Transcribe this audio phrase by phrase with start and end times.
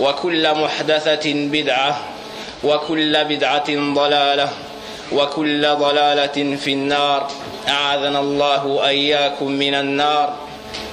[0.00, 2.00] وكل محدثة بدعة
[2.64, 4.48] وكل بدعة ضلالة
[5.12, 7.28] وكل ضلالة في النار.
[7.68, 10.36] أعاذنا الله وإياكم من النار.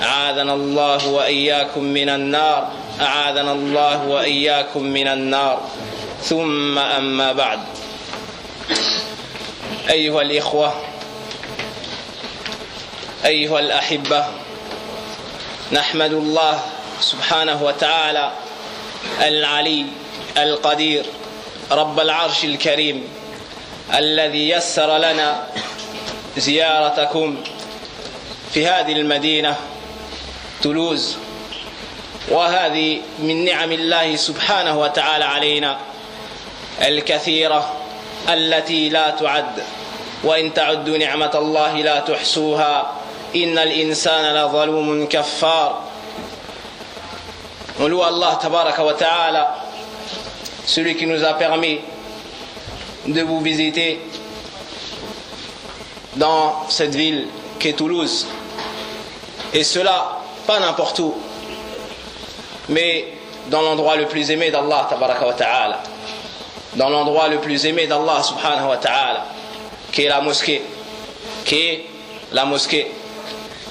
[0.02, 2.72] أعاذنا الله وإياكم من النار.
[3.02, 5.62] أعاذنا الله وإياكم من النار.
[6.22, 7.60] ثم أما بعد.
[9.90, 10.74] أيها الإخوة
[13.26, 14.26] أيها الأحبة
[15.72, 16.60] نحمد الله
[17.00, 18.32] سبحانه وتعالى
[19.22, 19.86] العلي
[20.38, 21.06] القدير
[21.72, 23.08] رب العرش الكريم
[23.98, 25.48] الذي يسر لنا
[26.38, 27.38] زيارتكم
[28.54, 29.56] في هذه المدينة
[30.64, 31.18] تولوز.
[32.30, 35.78] وهذه من نعم الله سبحانه وتعالى علينا
[36.82, 37.74] الكثيرة
[38.30, 39.64] التي لا تعد.
[40.24, 42.92] وإن تعدوا نعمة الله لا تحصوها.
[43.36, 45.85] إن الإنسان لظلوم كفار.
[47.78, 49.56] On loue Allah tabaraka wa ta'ala,
[50.66, 51.80] celui qui nous a permis
[53.06, 54.00] de vous visiter
[56.16, 57.28] dans cette ville
[57.60, 58.28] qu'est Toulouse.
[59.54, 61.16] Et cela, pas n'importe où,
[62.70, 63.08] mais
[63.48, 65.84] dans l'endroit le plus aimé d'Allah tabaraka wa ta'ala.
[66.76, 69.26] Dans l'endroit le plus aimé d'Allah subhanahu wa ta'ala,
[69.92, 70.62] qui est la mosquée.
[71.44, 71.86] Qui est
[72.32, 72.90] la mosquée.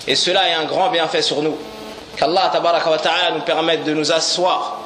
[0.07, 1.57] Et cela est un grand bienfait sur nous.
[2.17, 4.79] Qu'Allah ta'ala nous permette de nous asseoir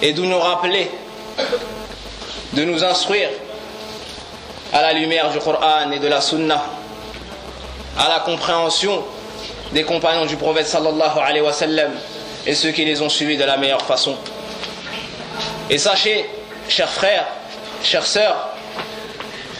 [0.00, 0.90] et de nous rappeler,
[2.52, 3.28] de nous instruire
[4.72, 6.62] à la lumière du Coran et de la Sunna,
[7.98, 9.04] à la compréhension
[9.72, 11.92] des compagnons du prophète sallallahu alayhi wa sallam
[12.46, 14.16] et ceux qui les ont suivis de la meilleure façon.
[15.68, 16.28] Et sachez,
[16.68, 17.26] chers frères,
[17.82, 18.48] chères sœurs,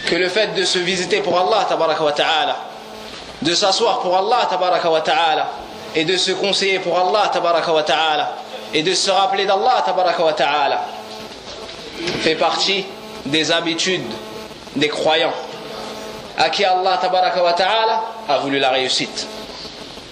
[0.07, 2.57] que le fait de se visiter pour Allah ta'ala,
[3.41, 5.51] de s'asseoir pour Allah ta'ala
[5.95, 7.71] et de se conseiller pour Allah tabaraka
[8.73, 10.23] et de se rappeler d'Allah tabaraka
[12.21, 12.85] fait partie
[13.25, 14.09] des habitudes
[14.75, 15.33] des croyants.
[16.37, 17.41] À qui Allah tabaraka
[18.29, 19.27] a voulu la réussite.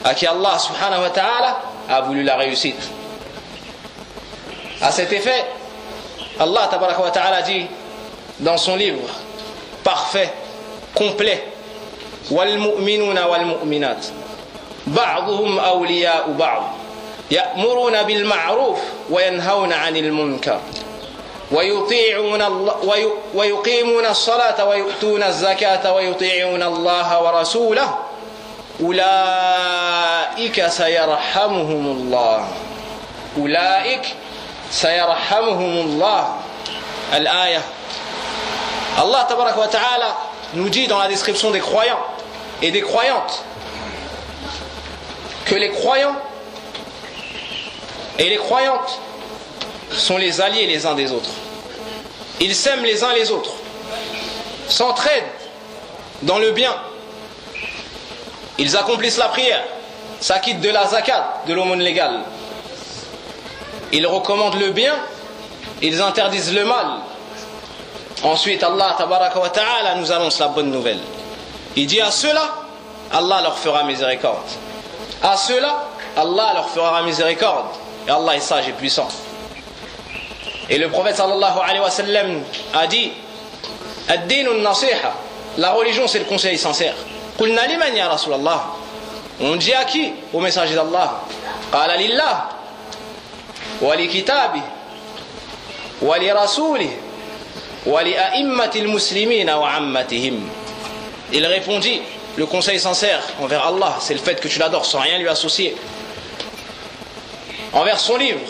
[0.03, 2.89] À qui Allah subhanahu wa ta'ala a voulu la réussite.
[4.81, 5.45] À cet effet
[6.39, 7.67] Allah tabaraka dit
[8.39, 8.99] dans son livre
[9.83, 10.31] parfait
[10.95, 11.43] complet
[12.31, 13.97] wal mu'minuna wal mu'minat
[14.95, 16.63] بعضهم أولياء بعض
[17.31, 18.79] يأمرون بالمعروف
[19.09, 20.59] وينهون عن المنكر
[21.51, 27.95] ويطيعون الله ويقيمون الصلاة ويؤتون الزكاة ويطيعون الله ورسوله
[28.83, 32.47] أولئك سيرحمهم الله
[33.37, 34.15] أولئك
[34.71, 36.35] سيرحمهم الله
[37.13, 37.61] الآية
[39.01, 40.13] الله تبارك وتعالى
[40.55, 41.99] nous dit dans la description des croyants
[42.63, 43.43] et des croyantes
[45.49, 46.15] que les croyants
[48.19, 48.99] et les croyantes
[49.91, 51.31] sont les alliés les uns des autres.
[52.39, 53.53] Ils s'aiment les uns les autres,
[54.67, 55.23] s'entraident
[56.21, 56.73] dans le bien.
[58.59, 59.63] Ils accomplissent la prière,
[60.19, 62.19] s'acquittent de la zakat, de l'aumône légale.
[63.91, 64.93] Ils recommandent le bien,
[65.81, 66.87] ils interdisent le mal.
[68.21, 70.99] Ensuite, Allah ta'ala nous annonce la bonne nouvelle.
[71.75, 72.53] Il dit à ceux-là,
[73.11, 74.37] Allah leur fera miséricorde.
[75.22, 77.66] À ceux-là, Allah leur fera miséricorde.
[78.06, 79.08] Et Allah est sage et puissant.
[80.68, 82.42] Et le prophète sallallahu alayhi wa sallam
[82.74, 83.12] a dit
[85.58, 86.94] La religion, c'est le conseil sincère.
[89.40, 91.20] On dit à qui Au messager d'Allah.
[91.74, 92.36] قال لله
[93.82, 94.62] ولكتابه
[96.02, 96.90] ولرسوله
[97.86, 100.48] ولأئمة المسلمين وعمتهم
[101.32, 102.00] Il répondit
[102.38, 105.76] le conseil sincère envers Allah, c'est le fait que tu l'adores sans rien lui associer.
[107.72, 108.40] Envers son livre,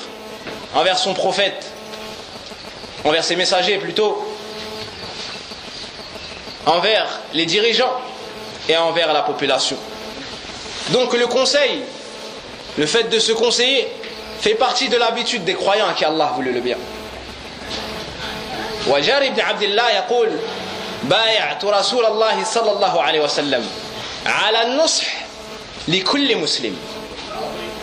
[0.75, 1.71] envers son prophète,
[3.05, 4.27] envers ses messagers plutôt,
[6.67, 8.01] envers les dirigeants
[8.69, 9.77] et envers la population.
[10.91, 11.83] Donc le conseil,
[12.79, 13.89] le fait de se conseiller,
[14.41, 16.77] fait partie de l'habitude des croyants à qui Allah voulait le bien.
[18.87, 20.29] وجار بن عبد الله يقول
[21.03, 23.69] بايعت رسول الله صلى الله عليه وسلم
[24.27, 25.05] على النصح
[25.89, 26.77] لكل مسلم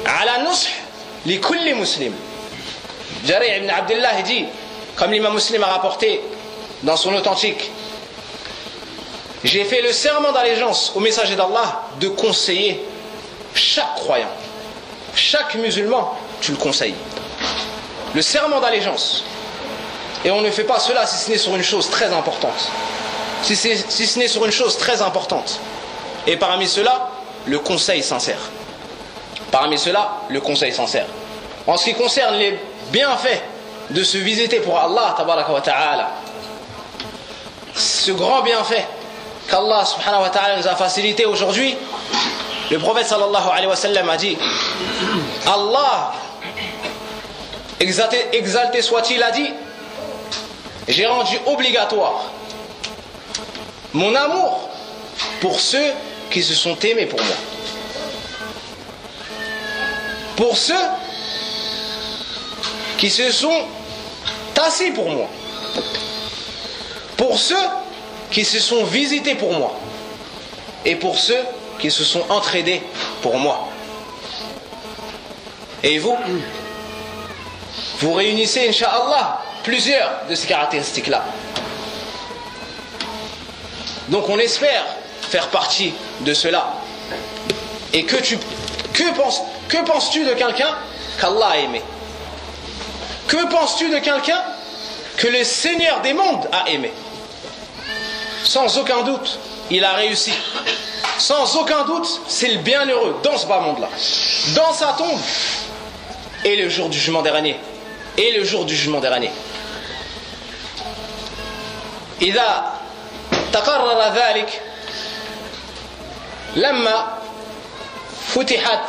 [0.05, 0.69] على النصح
[1.25, 2.15] لكل مسلم
[3.25, 4.45] جريع بن عبد الله dit
[4.97, 6.21] comme l'imam muslim a rapporté
[6.83, 7.69] dans son authentique
[9.43, 12.83] j'ai fait le serment d'allégeance au messager d'Allah de conseiller
[13.53, 14.31] chaque croyant
[15.15, 16.95] chaque musulman tu le conseilles
[18.15, 19.23] le serment d'allégeance
[20.25, 22.69] et on ne fait pas cela si ce n'est sur une chose très importante
[23.42, 25.60] si, si ce n'est sur une chose très importante
[26.26, 27.08] et parmi cela
[27.46, 28.38] le conseil sincère
[29.50, 31.06] parmi cela le conseil sincère
[31.66, 32.58] en ce qui concerne les
[32.92, 33.42] bienfaits
[33.90, 35.14] de se visiter pour Allah
[35.64, 36.10] ta'ala.
[37.74, 38.86] Ce grand bienfait
[39.48, 41.76] qu'Allah subhanahu wa ta'ala nous a facilité aujourd'hui,
[42.70, 44.36] le prophète sallallahu a dit
[45.46, 46.12] Allah,
[47.78, 49.50] exalté, exalté soit-il, a dit
[50.88, 52.24] J'ai rendu obligatoire
[53.96, 54.68] mon amour
[55.40, 55.92] pour ceux
[56.30, 57.36] qui se sont aimés pour moi.
[60.36, 60.74] Pour ceux
[62.98, 63.64] qui se sont
[64.52, 65.26] tassés pour moi.
[67.16, 67.66] Pour ceux
[68.30, 69.74] qui se sont visités pour moi.
[70.84, 71.42] Et pour ceux
[71.78, 72.82] qui se sont entraînés
[73.22, 73.68] pour moi.
[75.82, 76.18] Et vous?
[78.00, 81.24] Vous réunissez, Inch'Allah, plusieurs de ces caractéristiques-là.
[84.09, 84.85] Donc on espère
[85.29, 86.73] faire partie de cela.
[87.93, 88.37] Et que tu
[88.93, 90.75] que penses que penses-tu de quelqu'un
[91.19, 91.81] qu'Allah a aimé
[93.27, 94.41] que penses-tu de quelqu'un
[95.15, 96.91] que le Seigneur des mondes a aimé
[98.43, 99.39] Sans aucun doute,
[99.69, 100.33] il a réussi.
[101.17, 103.87] Sans aucun doute, c'est le bienheureux dans ce bas monde-là.
[104.55, 105.19] Dans sa tombe.
[106.43, 107.57] Et le jour du jugement dernier.
[108.17, 109.31] Et le jour du jugement dernier.
[112.21, 112.74] إذا
[113.52, 114.62] تقرر ذلك
[116.56, 117.18] لما
[118.34, 118.88] فتحت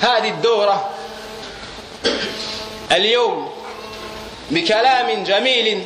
[0.00, 0.90] هذه الدورة
[2.92, 3.52] اليوم
[4.50, 5.84] بكلام جميل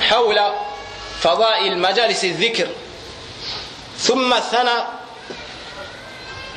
[0.00, 0.40] حول
[1.20, 2.68] فضائل مجالس الذكر.
[3.98, 4.84] ثم الثنى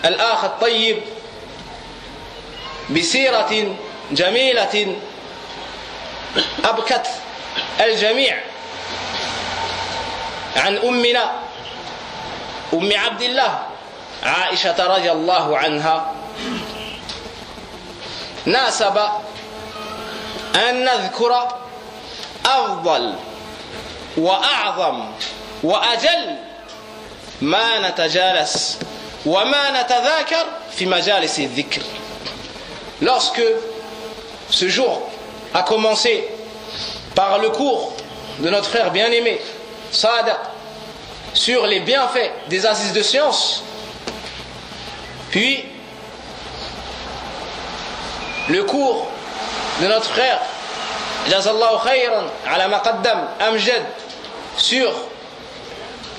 [0.05, 1.01] الآخ الطيب
[2.89, 3.75] بسيرة
[4.11, 4.95] جميلة
[6.63, 7.07] أبكت
[7.79, 8.54] الجميع.
[10.55, 11.31] عن أمنا
[12.73, 13.59] أم عبد الله
[14.23, 16.13] عائشة رضي الله عنها.
[18.45, 18.97] ناسب
[20.55, 21.47] أن نذكر
[22.45, 23.13] أفضل
[24.17, 25.05] وأعظم
[25.63, 26.35] وأجل
[27.41, 28.79] ما نتجالس
[29.25, 30.45] وما نتذاكر
[30.75, 31.81] في مجالس الذكر.
[33.01, 33.41] Lorsque
[34.49, 35.01] ce jour
[35.53, 36.27] a commencé
[37.13, 37.93] par le cours
[38.39, 39.41] de notre frère bien-aimé
[39.91, 40.41] Saada
[41.33, 43.63] sur les bienfaits des assises de science.
[45.31, 45.65] Puis
[48.49, 49.07] le cours
[49.81, 50.39] de notre frère
[51.29, 53.83] Jazallahu khayran ala maqaddam Amjad
[54.57, 54.93] sur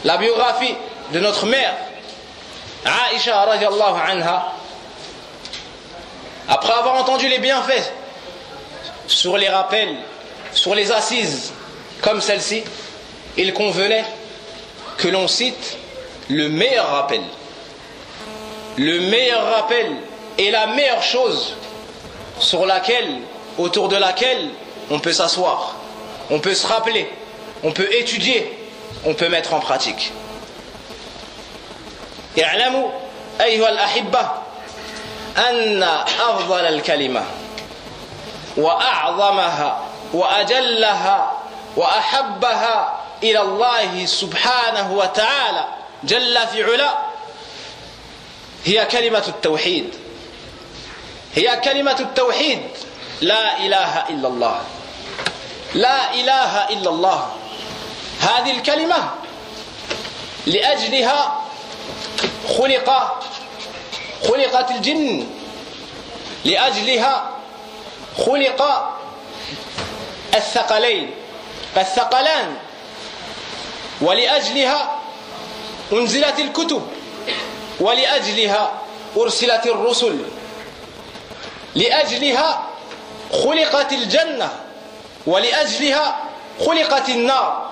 [0.04, 0.74] la biographie
[1.12, 1.74] de notre mère
[3.12, 4.52] Aisha radiallahu anha.
[6.48, 7.92] Après avoir entendu les bienfaits
[9.06, 9.96] sur les rappels
[10.52, 11.52] sur les assises
[12.02, 12.64] comme celle-ci
[13.37, 14.05] il convenait
[14.97, 15.77] que l'on cite
[16.29, 17.21] le meilleur rappel
[18.77, 19.91] le meilleur rappel
[20.37, 21.55] et la meilleure chose
[22.39, 23.19] sur laquelle
[23.57, 24.49] autour de laquelle
[24.89, 25.75] on peut s'asseoir,
[26.29, 27.09] on peut se rappeler,
[27.63, 28.57] on peut étudier,
[29.05, 30.11] on peut mettre en pratique.
[32.41, 32.89] اعلموا
[33.41, 34.31] أيها الأحبة
[35.37, 37.23] أن أفضل الكلمة
[38.57, 39.79] وأعظمها
[40.13, 41.31] وأجلها
[41.77, 45.64] وأحبها إلى الله سبحانه وتعالى
[46.04, 46.98] جل في علا.
[48.64, 49.94] هي كلمة التوحيد.
[51.34, 52.62] هي كلمة التوحيد.
[53.20, 54.60] لا إله إلا الله.
[55.74, 57.32] لا إله إلا الله.
[58.20, 59.10] هذه الكلمة
[60.46, 61.42] لأجلها
[62.48, 63.20] خلق
[64.28, 65.26] خلقت الجن.
[66.44, 67.30] لأجلها
[68.16, 68.90] خلق
[70.34, 71.10] الثقلين.
[71.76, 72.56] الثقلان
[74.00, 74.98] ولأجلها
[75.92, 76.82] أنزلت الكتب
[77.80, 78.72] ولأجلها
[79.16, 80.18] أرسلت الرسل
[81.74, 82.66] لأجلها
[83.32, 84.50] خلقت الجنة
[85.26, 86.18] ولأجلها
[86.66, 87.70] خلقت النار.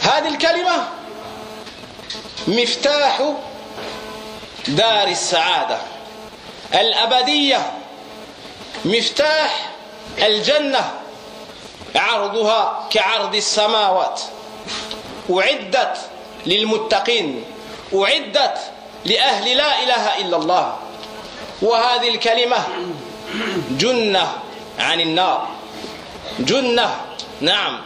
[0.00, 0.88] هذه الكلمة
[2.48, 3.32] مفتاح
[4.68, 5.78] دار السعادة
[6.74, 7.72] الأبدية
[8.84, 9.70] مفتاح
[10.18, 10.92] الجنة
[11.94, 14.20] عرضها كعرض السماوات.
[15.30, 15.96] أعدت
[16.46, 17.44] للمتقين
[17.94, 18.58] أعدت
[19.04, 20.76] لأهل لا إله إلا الله
[21.62, 22.56] وهذه الكلمة
[23.70, 24.32] جنة
[24.78, 25.48] عن النار
[26.38, 26.90] جنة
[27.40, 27.80] نعم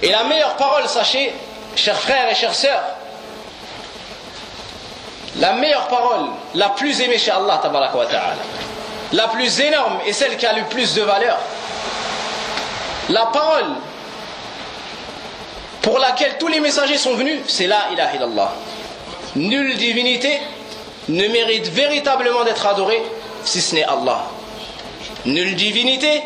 [0.00, 1.32] Et la meilleure parole, sachez,
[1.74, 2.84] chers frères et chères sœurs,
[5.40, 8.36] la meilleure parole, la plus aimée chez Allah, wa ta'ala,
[9.12, 11.36] la plus énorme et celle qui a le plus de valeur,
[13.08, 13.66] la parole
[15.88, 18.52] pour laquelle tous les messagers sont venus, c'est la ilaha illallah.
[19.36, 20.38] Nulle divinité
[21.08, 23.02] ne mérite véritablement d'être adorée
[23.42, 24.20] si ce n'est Allah.
[25.24, 26.22] Nulle divinité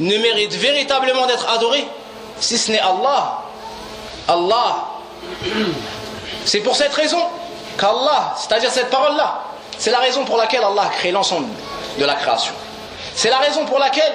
[0.00, 1.86] ne mérite véritablement d'être adorée
[2.40, 3.44] si ce n'est Allah.
[4.26, 4.88] Allah.
[6.44, 7.22] C'est pour cette raison
[7.78, 9.40] qu'Allah, c'est-à-dire cette parole-là,
[9.78, 11.46] c'est la raison pour laquelle Allah a créé l'ensemble
[11.96, 12.54] de la création.
[13.14, 14.14] C'est la raison pour laquelle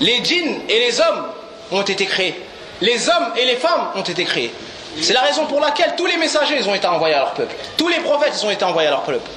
[0.00, 1.24] les djinns et les hommes
[1.72, 2.45] ont été créés.
[2.80, 4.52] Les hommes et les femmes ont été créés.
[5.00, 7.54] C'est la raison pour laquelle tous les messagers ont été envoyés à leur peuple.
[7.76, 9.28] Tous les prophètes ont été envoyés à leur peuple.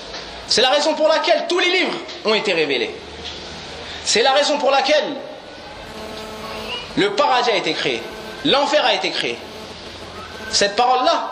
[0.47, 2.95] C'est la raison pour laquelle tous les livres ont été révélés.
[4.03, 5.05] C'est la raison pour laquelle
[6.95, 8.01] le paradis a été créé,
[8.45, 9.37] l'enfer a été créé.
[10.51, 11.29] Cette parole-là,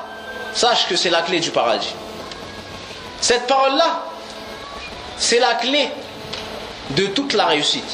[0.54, 1.94] sache que c'est la clé du paradis.
[3.22, 4.04] Cette parole-là,
[5.18, 5.90] c'est la clé
[6.92, 7.90] de toute la réussite.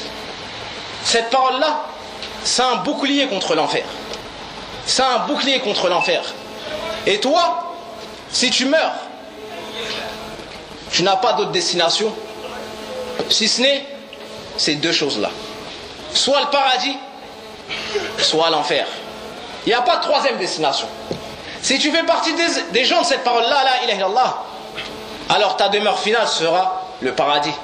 [1.04, 1.80] Cette parole-là,
[2.44, 3.84] c'est un bouclier contre l'enfer.
[4.86, 6.22] C'est un bouclier contre l'enfer.
[7.06, 7.74] Et toi,
[8.30, 8.94] si tu meurs,
[10.90, 12.12] tu n'as pas d'autre destination,
[13.28, 13.86] si ce n'est
[14.56, 15.30] ces deux choses-là.
[16.12, 16.96] Soit le paradis,
[18.18, 18.86] soit l'enfer.
[19.66, 20.86] Il n'y a pas de troisième destination.
[21.62, 22.34] Si tu fais partie
[22.72, 23.64] des, gens de cette parole-là,
[25.30, 27.54] alors ta demeure finale sera le paradis.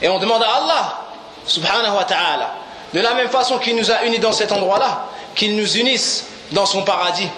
[0.00, 0.98] Et on demande à Allah,
[1.46, 2.54] subhanahu wa ta'ala,
[2.94, 5.06] de la même façon qu'il nous a unis dans cet endroit-là,
[5.36, 7.28] qu'il nous unisse dans son paradis.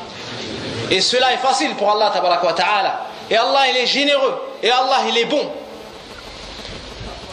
[0.91, 2.11] Et cela est facile pour Allah
[2.57, 3.07] ta'ala.
[3.31, 4.41] Et Allah il est généreux.
[4.63, 5.51] Et Allah il est bon.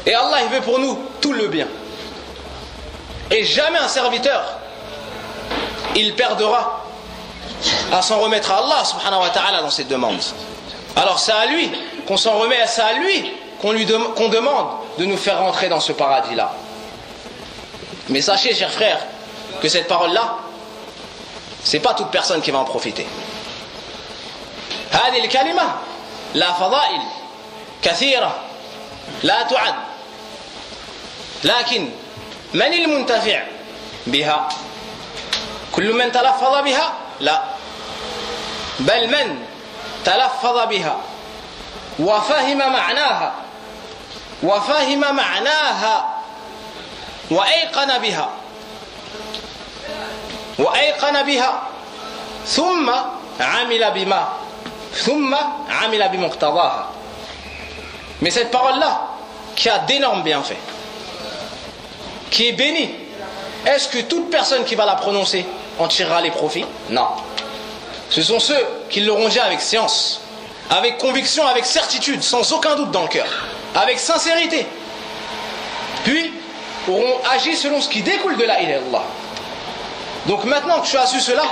[0.06, 1.68] Et Allah il veut pour nous tout le bien.
[3.32, 4.44] Et jamais un serviteur
[5.96, 6.84] il perdra
[7.92, 10.22] à s'en remettre à Allah subhanahu wa ta'ala dans ses demandes.
[10.96, 11.72] Alors c'est à lui
[12.06, 13.32] qu'on s'en remet, c'est à lui
[13.62, 14.68] qu'on lui qu'on demande
[14.98, 16.54] de nous faire rentrer dans ce paradis-là.
[18.10, 19.00] Mais sachez, chers frères,
[19.62, 20.38] que cette parole-là,
[21.66, 23.06] c'est pas toute personne qui va en profiter.
[24.92, 25.76] هذه الكلمة
[26.34, 27.02] لا فضائل
[27.84, 28.36] كثيرة
[29.24, 29.76] لا تعد.
[31.44, 31.90] لكن
[32.54, 33.44] من المنتفع
[34.08, 34.50] بها؟
[35.72, 37.44] كل من تلفظ بها؟ لا.
[38.80, 39.46] بل من
[40.06, 40.98] تلفظ بها
[42.00, 43.34] وفهم معناها
[44.44, 45.96] وفهم معناها
[47.32, 48.30] وأيقن بها.
[50.59, 51.63] وأيقن بها
[52.47, 52.91] ثم
[53.41, 54.29] عمل بما
[54.95, 55.35] ثم
[55.71, 56.87] عمل بمقتضاها
[58.23, 59.01] Mais cette parole-là,
[59.57, 60.61] qui a d'énormes bienfaits,
[62.31, 62.91] qui est bénie,
[63.67, 65.47] est-ce que toute personne qui va la prononcer
[65.79, 67.07] en tirera les profits Non.
[68.11, 70.21] Ce sont ceux qui l'auront dit avec science,
[70.69, 73.27] avec conviction, avec certitude, sans aucun doute dans le cœur,
[73.75, 74.67] avec sincérité.
[76.05, 76.33] Puis,
[76.89, 79.03] auront agi selon ce qui découle de la ilaha Allah.
[80.28, 81.44] Donc maintenant que tu as su cela,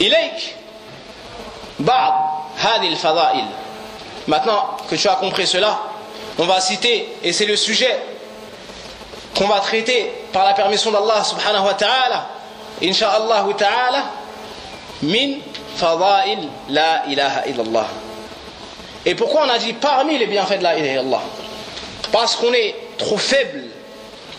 [0.00, 0.56] ilaik
[1.78, 2.14] ba'd
[2.62, 3.44] hadil fada'il.
[4.26, 5.78] Maintenant que tu as compris cela,
[6.38, 7.98] on va citer, et c'est le sujet
[9.36, 12.26] qu'on va traiter par la permission d'Allah subhanahu wa ta'ala,
[12.82, 14.04] insha'Allah ta'ala,
[15.02, 15.38] min
[15.76, 17.86] fada'il la ilaha illallah.
[19.06, 21.22] Et pourquoi on a dit parmi les bienfaits de la ilaha illallah?
[22.10, 23.66] Parce qu'on est trop faible,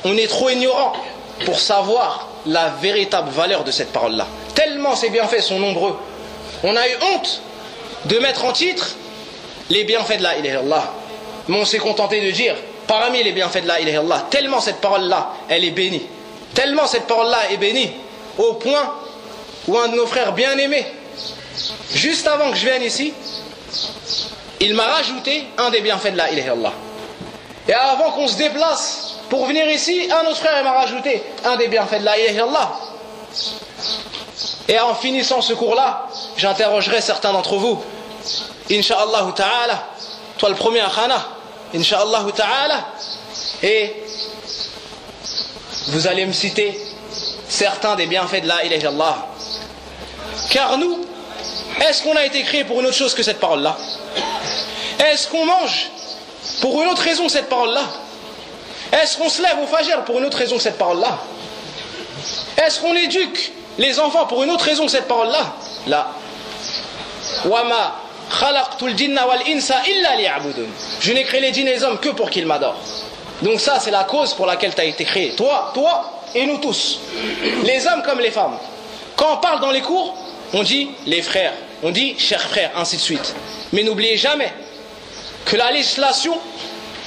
[0.03, 0.93] on est trop ignorant
[1.45, 4.27] pour savoir la véritable valeur de cette parole-là.
[4.55, 5.97] Tellement ces bienfaits sont nombreux.
[6.63, 7.41] On a eu honte
[8.05, 8.95] de mettre en titre
[9.69, 10.93] les bienfaits de la ilaha illallah.
[11.47, 12.55] Mais on s'est contenté de dire
[12.87, 16.03] parmi les bienfaits de la ilaha illallah, tellement cette parole-là, elle est bénie.
[16.53, 17.91] Tellement cette parole-là est bénie,
[18.37, 18.93] au point
[19.67, 20.85] où un de nos frères bien-aimés,
[21.93, 23.13] juste avant que je vienne ici,
[24.59, 26.73] il m'a rajouté un des bienfaits de la ilaha illallah.
[27.67, 31.69] Et avant qu'on se déplace pour venir ici, un autre frère m'a rajouté un des
[31.69, 32.17] bienfaits de la.
[34.67, 37.81] Et en finissant ce cours-là, j'interrogerai certains d'entre vous.
[38.69, 39.87] Inch'Allah ta'ala,
[40.37, 41.25] toi le premier Khana,
[41.73, 42.85] Inch'Allah ta'ala,
[43.63, 44.03] et
[45.87, 46.77] vous allez me citer
[47.47, 49.29] certains des bienfaits de la ilaha.
[50.49, 51.05] Car nous,
[51.79, 53.77] est-ce qu'on a été créé pour une autre chose que cette parole-là?
[54.99, 55.89] Est-ce qu'on mange
[56.59, 57.83] pour une autre raison que cette parole-là?
[58.91, 61.17] Est-ce qu'on se lève au fajr pour une autre raison que cette parole-là
[62.63, 65.53] Est-ce qu'on éduque les enfants pour une autre raison que cette parole-là
[65.87, 66.11] Là.
[70.99, 72.79] Je n'ai créé les djinns et les hommes que pour qu'ils m'adorent.
[73.41, 75.31] Donc ça, c'est la cause pour laquelle tu as été créé.
[75.35, 76.99] Toi, toi et nous tous.
[77.63, 78.57] Les hommes comme les femmes.
[79.15, 80.15] Quand on parle dans les cours,
[80.53, 83.35] on dit les frères, on dit chers frères, ainsi de suite.
[83.73, 84.51] Mais n'oubliez jamais
[85.45, 86.37] que la législation,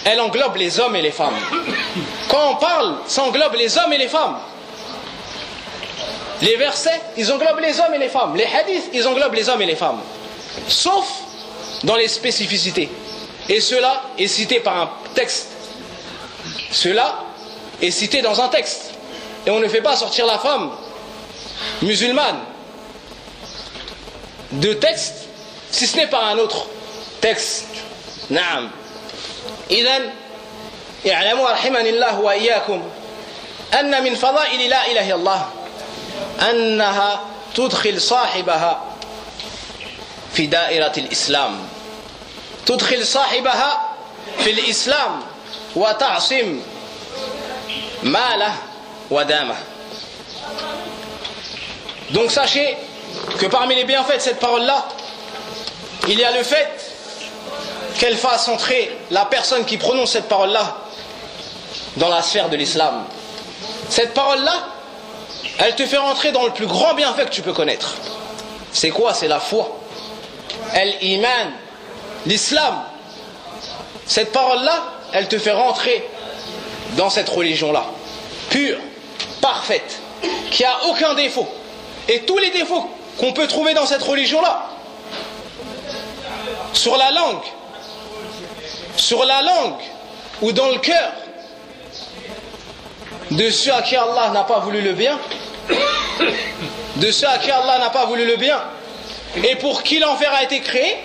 [0.05, 1.37] elle englobe les hommes et les femmes.
[2.29, 4.37] Quand on parle, ça englobe les hommes et les femmes.
[6.43, 8.37] Les versets, ils englobent les hommes et les femmes.
[8.37, 10.01] Les hadiths, ils englobent les hommes et les femmes.
[10.69, 11.07] Sauf
[11.85, 12.91] dans les spécificités.
[13.49, 15.49] Et cela est cité par un texte.
[16.71, 17.23] Cela
[17.81, 18.93] est cité dans un texte.
[19.47, 20.71] Et on ne fait pas sortir la femme
[21.83, 22.41] musulmane
[24.53, 25.29] de texte,
[25.71, 26.67] si ce n'est par un autre
[27.21, 27.67] texte.
[28.31, 28.71] Naam.
[29.71, 30.01] إذا
[31.11, 32.83] اعلموا رحمني الله وإياكم
[33.81, 35.51] أن من فضائل لا إله إلا الله
[36.51, 37.21] أنها
[37.55, 38.83] تدخل صاحبها
[40.35, 41.59] في دائرة الإسلام.
[42.67, 43.89] تدخل صاحبها
[44.39, 45.23] في الإسلام
[45.77, 46.61] وتعصم
[48.03, 48.55] ماله
[49.11, 49.57] ودامه
[52.11, 52.77] Donc sachez
[53.39, 54.85] que parmi les bienfaits de cette parole-là,
[56.07, 56.69] il y a le fait
[57.99, 60.79] qu'elle fasse entrer la personne qui prononce cette parole-là
[61.97, 63.05] dans la sphère de l'islam.
[63.89, 64.69] Cette parole-là,
[65.59, 67.95] elle te fait rentrer dans le plus grand bienfait que tu peux connaître.
[68.73, 69.15] C'est quoi?
[69.15, 69.79] C'est la foi.
[70.73, 71.53] Elle iman,
[72.27, 72.83] l'islam.
[74.07, 76.09] Cette parole-là, elle te fait rentrer
[76.97, 77.85] dans cette religion-là,
[78.51, 78.79] pure,
[79.41, 80.01] parfaite,
[80.51, 81.49] qui a aucun défaut.
[82.09, 84.67] Et tous les défauts qu'on peut trouver dans cette religion-là,
[86.73, 87.43] sur la langue,
[88.97, 89.81] sur la langue
[90.43, 91.13] ou dans le cœur
[93.31, 95.19] de ceux à qui Allah n'a pas voulu le bien,
[96.97, 98.61] de ceux à qui Allah n'a pas voulu le bien,
[99.43, 100.97] et pour qui l'enfer a été créé,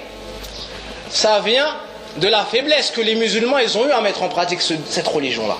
[1.09, 1.75] ça vient
[2.17, 5.57] de la faiblesse que les musulmans ont eu à mettre en pratique cette religion-là.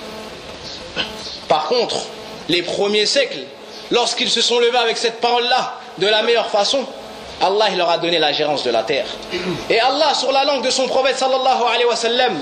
[1.47, 2.05] Par contre,
[2.47, 3.43] les premiers siècles,
[3.91, 6.85] lorsqu'ils se sont levés avec cette parole-là de la meilleure façon,
[7.41, 9.06] Allah il leur a donné la gérance de la terre.
[9.69, 12.38] Et Allah, sur la langue de son prophète sallallahu alayhi wa sallam,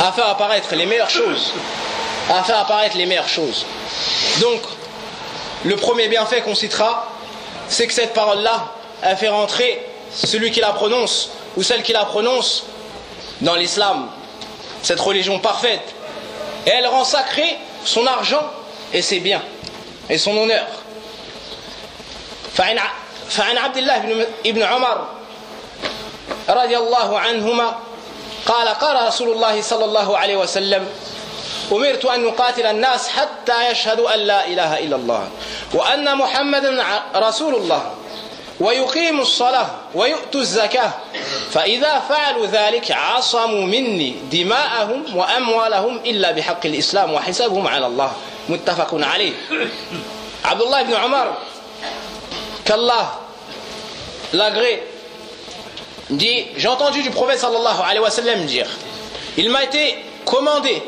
[0.00, 1.52] a fait apparaître les meilleures choses.
[2.30, 3.66] A fait apparaître les meilleures choses.
[4.40, 4.60] Donc,
[5.64, 7.08] le premier bienfait qu'on citera,
[7.68, 12.04] c'est que cette parole-là, elle fait rentrer celui qui la prononce ou celle qui la
[12.04, 12.64] prononce
[13.40, 14.08] dans l'islam,
[14.82, 15.94] cette religion parfaite.
[16.66, 18.42] Et elle rend sacré son argent
[18.92, 19.42] et ses biens
[20.08, 20.66] et son honneur.
[23.30, 25.06] فعن عبد الله بن ابن عمر
[26.48, 27.78] رضي الله عنهما
[28.46, 30.86] قال قال رسول الله صلى الله عليه وسلم
[31.72, 35.28] أمرت أن نقاتل الناس حتى يشهدوا أن لا إله إلا الله
[35.74, 36.84] وأن محمدا
[37.16, 37.90] رسول الله
[38.60, 40.90] ويقيموا الصلاة ويؤتوا الزكاة
[41.50, 48.12] فإذا فعلوا ذلك عصموا مني دماءهم وأموالهم إلا بحق الإسلام وحسابهم على الله
[48.48, 49.32] متفق عليه.
[50.44, 51.34] عبد الله بن عمر
[52.68, 53.18] qu'Allah
[54.34, 54.82] l'agré
[56.10, 58.66] dit j'ai entendu du prophète sallallahu alayhi wa sallam dire
[59.38, 60.82] il m'a été commandé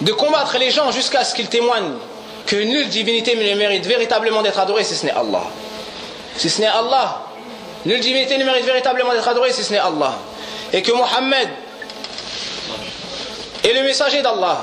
[0.00, 1.96] de combattre les gens jusqu'à ce qu'ils témoignent
[2.46, 5.42] que nulle divinité ne mérite véritablement d'être adorée si ce n'est Allah.
[6.36, 7.20] Si ce n'est Allah
[7.84, 10.14] nulle divinité ne mérite véritablement d'être adorée si ce n'est Allah.
[10.72, 11.48] Et que Mohammed
[13.62, 14.62] est le messager d'Allah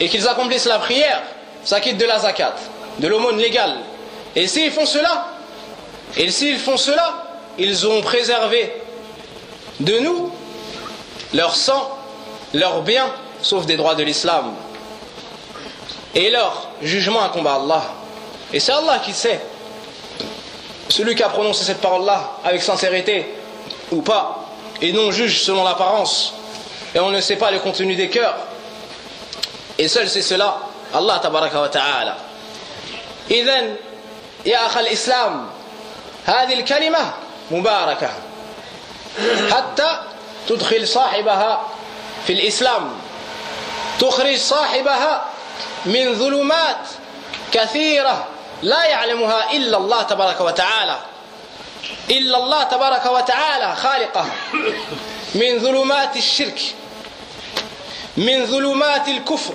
[0.00, 1.22] et qu'ils accomplissent la prière
[1.64, 2.54] s'acquittent de la zakat
[2.98, 3.76] de l'aumône légale.
[4.36, 5.26] Et s'ils font cela
[6.17, 7.25] et s'ils font cela,
[7.57, 8.71] ils ont préservé
[9.79, 10.31] de nous
[11.33, 11.97] leur sang,
[12.53, 14.53] leurs biens, sauf des droits de l'islam.
[16.15, 17.83] Et leur jugement à combat Allah.
[18.53, 19.41] Et c'est Allah qui sait.
[20.89, 23.25] Celui qui a prononcé cette parole-là avec sincérité
[23.91, 24.45] ou pas,
[24.81, 26.33] et non juge selon l'apparence,
[26.93, 28.37] et on ne sait pas le contenu des cœurs.
[29.79, 30.57] Et seul c'est cela,
[30.93, 32.17] Allah tabaraka wa ta'ala.
[33.31, 33.75] إذن
[34.45, 35.47] يا أخ الإسلام
[36.28, 37.12] هذه الكلمة
[37.50, 38.10] مباركة.
[39.50, 40.02] حتى
[40.48, 41.62] تدخل صاحبها
[42.26, 42.90] في الإسلام.
[44.00, 45.24] تخرج صاحبها
[45.84, 46.76] من ظلمات
[47.52, 48.26] كثيرة
[48.62, 50.98] لا يعلمها إلا الله تبارك وتعالى.
[52.10, 54.26] إلا الله تبارك وتعالى خالقه
[55.34, 56.60] من ظلمات الشرك.
[58.16, 59.54] من ظلمات الكفر.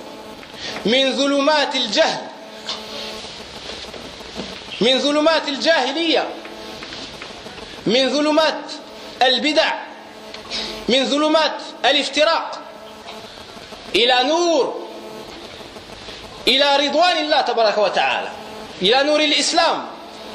[0.84, 2.20] من ظلمات الجهل.
[4.80, 6.28] من ظلمات الجاهلية.
[7.85, 8.63] من ظلمات
[9.21, 9.73] البدع
[10.89, 12.59] من ظلمات الافتراق
[13.95, 14.87] إلى نور
[16.47, 18.29] إلى رضوان الله تبارك وتعالى
[18.81, 19.87] إلى نور الإسلام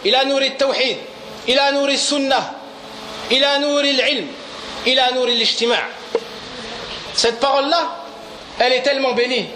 [0.07, 0.97] إلى نور التوحيد
[1.49, 2.53] إلى نور السنة
[3.31, 4.29] إلى نور العلم
[4.87, 5.83] إلى نور الاجتماع
[7.17, 7.95] Cette parole-là,
[8.59, 9.47] elle est tellement bénie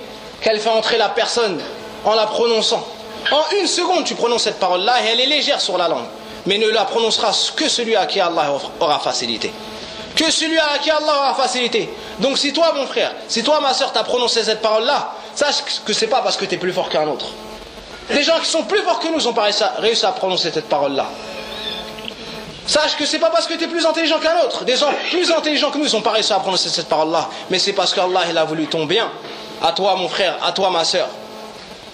[0.40, 1.61] qu'elle fait entrer la personne
[2.04, 2.87] en la prononçant.
[3.33, 6.07] En une seconde, tu prononces cette parole-là et elle est légère sur la langue.
[6.45, 9.51] Mais ne la prononcera que celui à qui Allah aura facilité.
[10.15, 11.89] Que celui à qui Allah aura facilité.
[12.19, 15.93] Donc si toi, mon frère, si toi, ma soeur, t'as prononcé cette parole-là, sache que
[15.93, 17.27] c'est pas parce que tu es plus fort qu'un autre.
[18.10, 19.36] Les gens qui sont plus forts que nous ont
[19.77, 21.08] réussi à prononcer cette parole-là.
[22.65, 24.63] Sache que c'est pas parce que tu plus intelligent qu'un autre.
[24.63, 27.29] Des gens plus intelligents que nous n'ont pas réussi à prononcer cette parole-là.
[27.49, 29.10] Mais c'est parce qu'Allah il a voulu ton bien.
[29.62, 31.08] À toi, mon frère, à toi, ma soeur.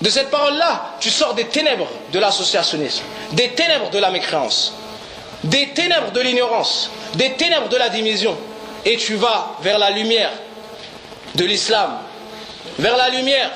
[0.02, 4.74] De cette parole-là, tu sors des ténèbres de l'associationnisme, des ténèbres de la mécréance,
[5.44, 8.38] des ténèbres de l'ignorance, des ténèbres de la division.
[8.86, 10.32] Et tu vas vers la lumière
[11.36, 11.98] de l'islam,
[12.78, 13.52] vers la lumière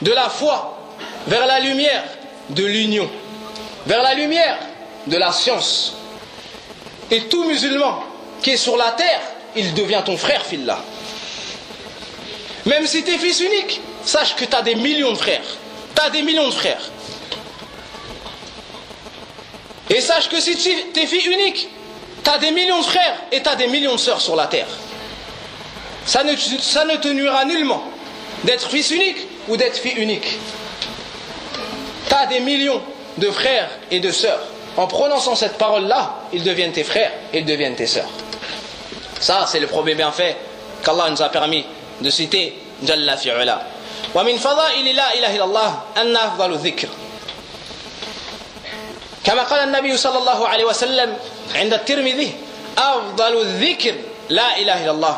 [0.00, 0.78] de la foi,
[1.26, 2.04] vers la lumière
[2.50, 3.10] de l'union,
[3.86, 4.58] vers la lumière
[5.06, 5.94] de la science.
[7.10, 8.02] Et tout musulman
[8.42, 9.20] qui est sur la terre,
[9.54, 10.78] il devient ton frère, fils-là.
[12.64, 15.42] Même si tu es fils unique, sache que tu as des millions de frères.
[15.94, 16.80] Tu as des millions de frères.
[19.90, 21.68] Et sache que si tu es fille unique,
[22.24, 24.46] tu as des millions de frères et tu as des millions de sœurs sur la
[24.46, 24.66] terre.
[26.06, 27.84] Ça ne, te nuira nullement
[28.44, 29.18] d'être fils unique
[29.48, 30.38] ou d'être fille unique.
[32.08, 32.80] Tu as des millions
[33.18, 34.40] de frères et de sœurs.
[34.76, 38.08] En prononçant cette parole-là, ils deviennent tes frères ils deviennent tes sœurs.
[39.20, 40.36] Ça, c'est le premier bienfait
[40.84, 41.64] qu'Allah nous a permis
[42.00, 43.77] de citer Jalla fi'ula.
[44.14, 46.88] ومن فضائل لا إله إلا الله أن أفضل الذكر
[49.24, 51.16] كما قال النبي صلى الله عليه وسلم
[51.54, 52.32] عند الترمذي
[52.78, 53.94] أفضل الذكر
[54.28, 55.16] لا إله إلا الله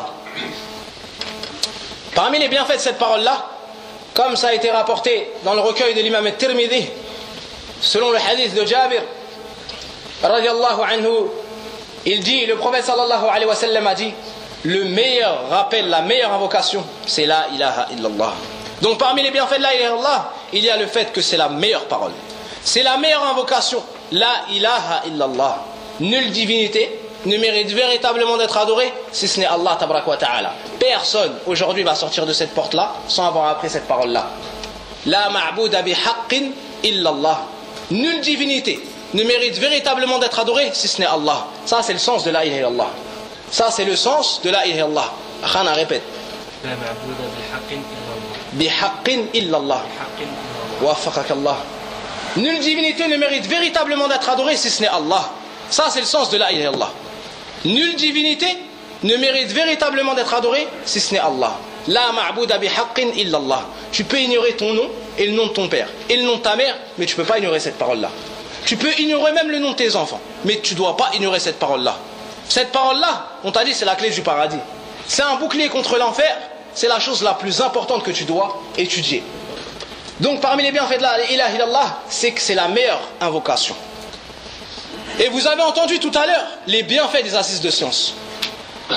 [2.13, 3.45] Parmi les bienfaits de cette parole-là,
[4.13, 6.89] comme ça a été rapporté dans le recueil de l'imam al-Tirmidhi,
[7.79, 9.01] selon le hadith de Jabir,
[10.21, 11.29] radiallahu anhu,
[12.05, 14.13] il dit, le prophète sallallahu alayhi wa sallam a dit,
[14.65, 18.33] le meilleur rappel, la meilleure invocation, c'est la ilaha illallah.
[18.81, 21.37] Donc parmi les bienfaits de la ilaha illallah, il y a le fait que c'est
[21.37, 22.11] la meilleure parole.
[22.63, 25.63] C'est la meilleure invocation, la ilaha illallah.
[25.99, 30.53] Nulle divinité ne mérite véritablement d'être adorée si ce n'est Allah ta'ala.
[30.79, 34.27] Personne aujourd'hui va sortir de cette porte-là sans avoir appris cette parole-là.
[35.05, 36.49] La ma'bouda bi haqqin
[36.83, 37.41] illallah.
[37.91, 38.79] Nulle divinité
[39.13, 41.45] ne mérite véritablement d'être adorée si ce n'est Allah.
[41.65, 42.89] Ça c'est le sens de la ilaha illallah.
[43.51, 45.11] Ça, c'est le sens de la ilaha illallah.
[45.51, 46.03] Khana répète.
[49.33, 49.83] Illallah.
[50.81, 51.57] Allah.
[52.37, 55.29] Nulle divinité ne mérite véritablement d'être adorée si ce n'est Allah.
[55.69, 56.91] Ça, c'est le sens de la ilaha.
[57.65, 58.47] Nulle divinité
[59.03, 61.57] ne mérite véritablement d'être adorée si ce n'est Allah.
[61.87, 63.65] La ma'bouda bihaqqin illallah.
[63.91, 66.41] Tu peux ignorer ton nom et le nom de ton père et le nom de
[66.41, 68.09] ta mère, mais tu ne peux pas ignorer cette parole-là.
[68.65, 71.39] Tu peux ignorer même le nom de tes enfants, mais tu ne dois pas ignorer
[71.39, 71.97] cette parole-là.
[72.47, 74.59] Cette parole-là, on t'a dit, c'est la clé du paradis.
[75.07, 76.37] C'est un bouclier contre l'enfer.
[76.73, 79.23] C'est la chose la plus importante que tu dois étudier.
[80.19, 83.75] Donc parmi les bienfaits de la ilaha illallah, c'est que c'est la meilleure invocation.
[85.19, 88.13] Et vous avez entendu tout à l'heure les bienfaits des assises de science.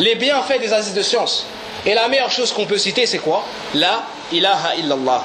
[0.01, 1.47] Les bienfaits des assises de science.
[1.87, 3.45] Et la meilleure chose qu'on peut citer, c'est quoi?
[3.75, 5.23] La ilaha illallah.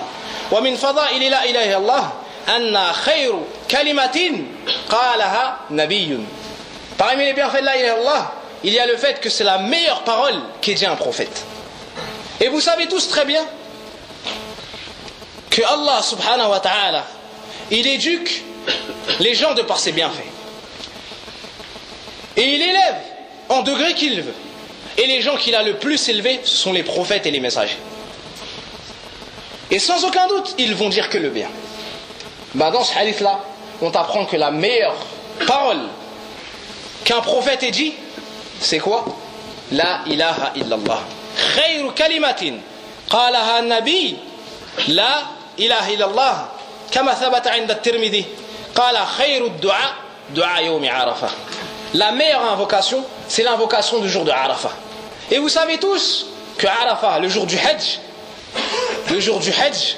[0.52, 2.14] Wa min fada'il la ilaha illallah
[2.48, 4.44] anna khayru kalimatin
[4.90, 6.24] qalaha nabiyyun.
[6.98, 8.34] Parmi les bienfaits de la ilaha
[8.64, 11.46] il y a le fait que c'est la meilleure parole qu'ait dit un prophète.
[12.41, 13.45] Et vous savez tous très bien
[15.49, 17.06] que Allah subhanahu wa ta'ala,
[17.71, 18.43] il éduque
[19.19, 20.23] les gens de par ses bienfaits.
[22.38, 22.95] Et il élève
[23.49, 24.34] en degré qu'il veut.
[24.97, 27.78] Et les gens qu'il a le plus élevés, ce sont les prophètes et les messagers.
[29.71, 31.49] Et sans aucun doute, ils vont dire que le bien.
[32.56, 33.39] Bah, dans ce hadith-là,
[33.82, 34.95] on t'apprend que la meilleure
[35.45, 35.82] parole
[37.04, 37.93] qu'un prophète ait dit,
[38.60, 39.06] c'est quoi?
[39.71, 41.02] La ilaha illallah.
[41.55, 42.61] خير كلمة
[43.11, 44.17] قالها النبي
[44.88, 45.14] لا
[45.59, 46.49] إله إلا الله
[46.93, 48.25] كما ثبت عند الترمذي
[48.75, 49.93] قال خير الدعاء
[50.31, 51.29] دعاء يوم عرفة
[51.95, 54.73] La meilleure invocation, c'est l'invocation du jour de Arafah.
[55.31, 56.27] Et vous savez tous
[56.59, 58.01] que Arafah, le jour du Hajj,
[59.12, 59.95] le jour du Hajj,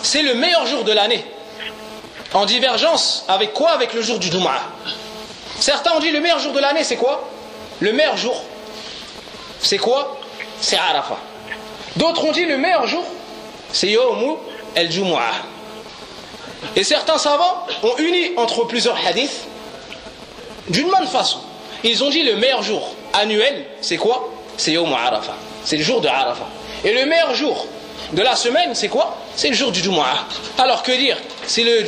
[0.00, 1.24] c'est le meilleur jour de l'année.
[2.34, 4.62] En divergence avec quoi Avec le jour du Jumu'ah.
[5.58, 7.28] Certains ont dit le meilleur jour de l'année, c'est quoi
[7.80, 8.40] Le meilleur jour,
[9.60, 10.18] c'est quoi
[10.61, 11.19] C'est Arafah.
[11.95, 13.03] D'autres ont dit le meilleur jour,
[13.71, 14.35] c'est Yawmu
[14.75, 15.31] el-Jumu'ah.
[16.75, 19.45] Et certains savants ont uni entre plusieurs hadiths
[20.69, 21.39] d'une même façon.
[21.83, 24.31] Ils ont dit le meilleur jour annuel, c'est quoi?
[24.57, 25.35] C'est Yawm Arafah.
[25.63, 26.47] C'est le jour de Arafah.
[26.83, 27.67] Et le meilleur jour
[28.13, 29.17] de la semaine, c'est quoi?
[29.35, 30.25] C'est le jour du Jumu'ah.
[30.57, 31.17] Alors que dire?
[31.45, 31.85] C'est le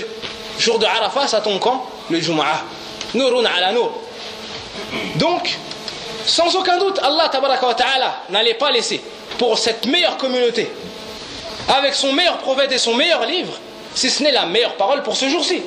[0.60, 1.86] jour de Arafah, ça tombe quand?
[2.10, 2.63] Le Jumu'ah.
[3.13, 3.91] Nurun ala nur.
[5.15, 5.58] Donc,
[6.27, 9.01] sans aucun doute, Allah ta'ala n'allait pas laisser
[9.39, 10.69] pour cette meilleure communauté,
[11.69, 13.53] avec son meilleur prophète et son meilleur livre,
[13.95, 15.63] si ce n'est la meilleure parole pour ce jour-ci.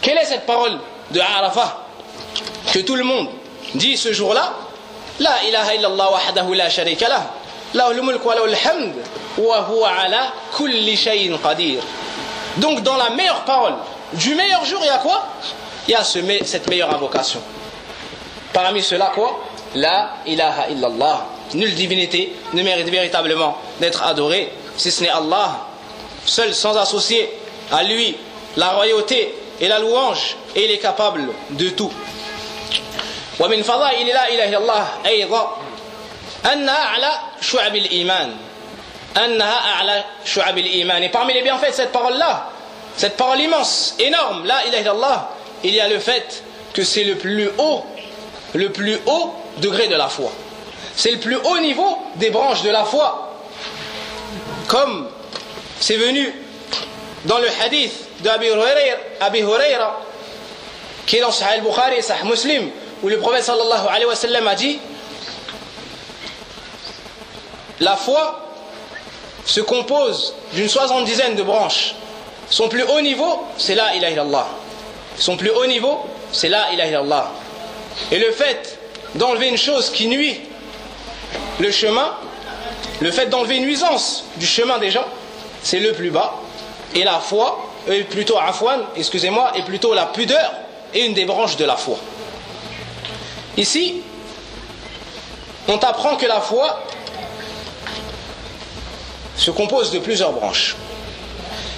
[0.00, 0.78] Quelle est cette parole
[1.10, 1.84] de Arafah
[2.72, 3.28] que tout le monde
[3.74, 4.54] dit ce jour-là?
[5.18, 7.08] La ilaha illallah wahdahu la sharika.
[12.56, 13.74] Donc dans la meilleure parole
[14.12, 15.26] du meilleur jour, il y a quoi?
[15.88, 17.40] Il y a ce, cette meilleure invocation.
[18.52, 19.40] Parmi cela, quoi?
[19.75, 21.25] La ilaha illallah.
[21.53, 25.67] Nulle divinité ne mérite véritablement d'être adorée si ce n'est Allah,
[26.25, 27.29] seul sans associer
[27.71, 28.15] à lui
[28.57, 31.91] la royauté et la louange, et il est capable de tout.
[33.39, 35.57] ومن فضائل لا إله إلا الله أيضا
[36.53, 38.35] أنها أعلى شعب الإيمان
[39.17, 42.49] أنها أعلى شعب الإيمان et parmi les bienfaits de cette parole-là
[42.97, 45.29] cette parole immense, énorme la ilaha illallah
[45.63, 46.43] il y a le fait
[46.73, 47.83] que c'est le plus haut
[48.53, 50.30] le plus haut degré de la foi
[50.94, 53.34] c'est le plus haut niveau des branches de la foi
[54.68, 55.08] comme
[55.80, 56.32] c'est venu
[57.24, 58.48] dans le hadith d'Abi
[59.40, 60.00] Huraira
[61.06, 62.70] qui est dans Sahih al-Bukhari et Sahih Muslim
[63.02, 64.78] où le prophète sallallahu alayhi wa sallam a dit
[67.80, 68.42] la foi
[69.44, 71.94] se compose d'une soixante-dizaine de branches.
[72.50, 74.46] Son plus haut niveau, c'est la ilaha illallah.
[75.18, 77.30] Son plus haut niveau, c'est la ilaha illallah.
[78.12, 78.75] Et le fait
[79.16, 80.40] d'enlever une chose qui nuit
[81.58, 82.12] le chemin,
[83.00, 85.06] le fait d'enlever une nuisance du chemin des gens,
[85.62, 86.34] c'est le plus bas.
[86.94, 90.52] Et la foi, euh, plutôt afwan, excusez-moi, est plutôt la pudeur
[90.94, 91.96] et une des branches de la foi.
[93.56, 94.02] Ici,
[95.68, 96.82] on t'apprend que la foi
[99.36, 100.76] se compose de plusieurs branches.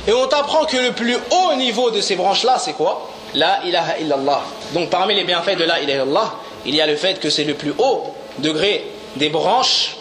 [0.07, 3.11] Et on t'apprend que le plus haut niveau de ces branches-là, c'est quoi?
[3.35, 4.41] La ilaha illallah.
[4.73, 6.35] Donc parmi les bienfaits de la ilaha illallah,
[6.67, 8.85] il y a le fait que c'est le plus haut degré
[9.17, 9.97] des branches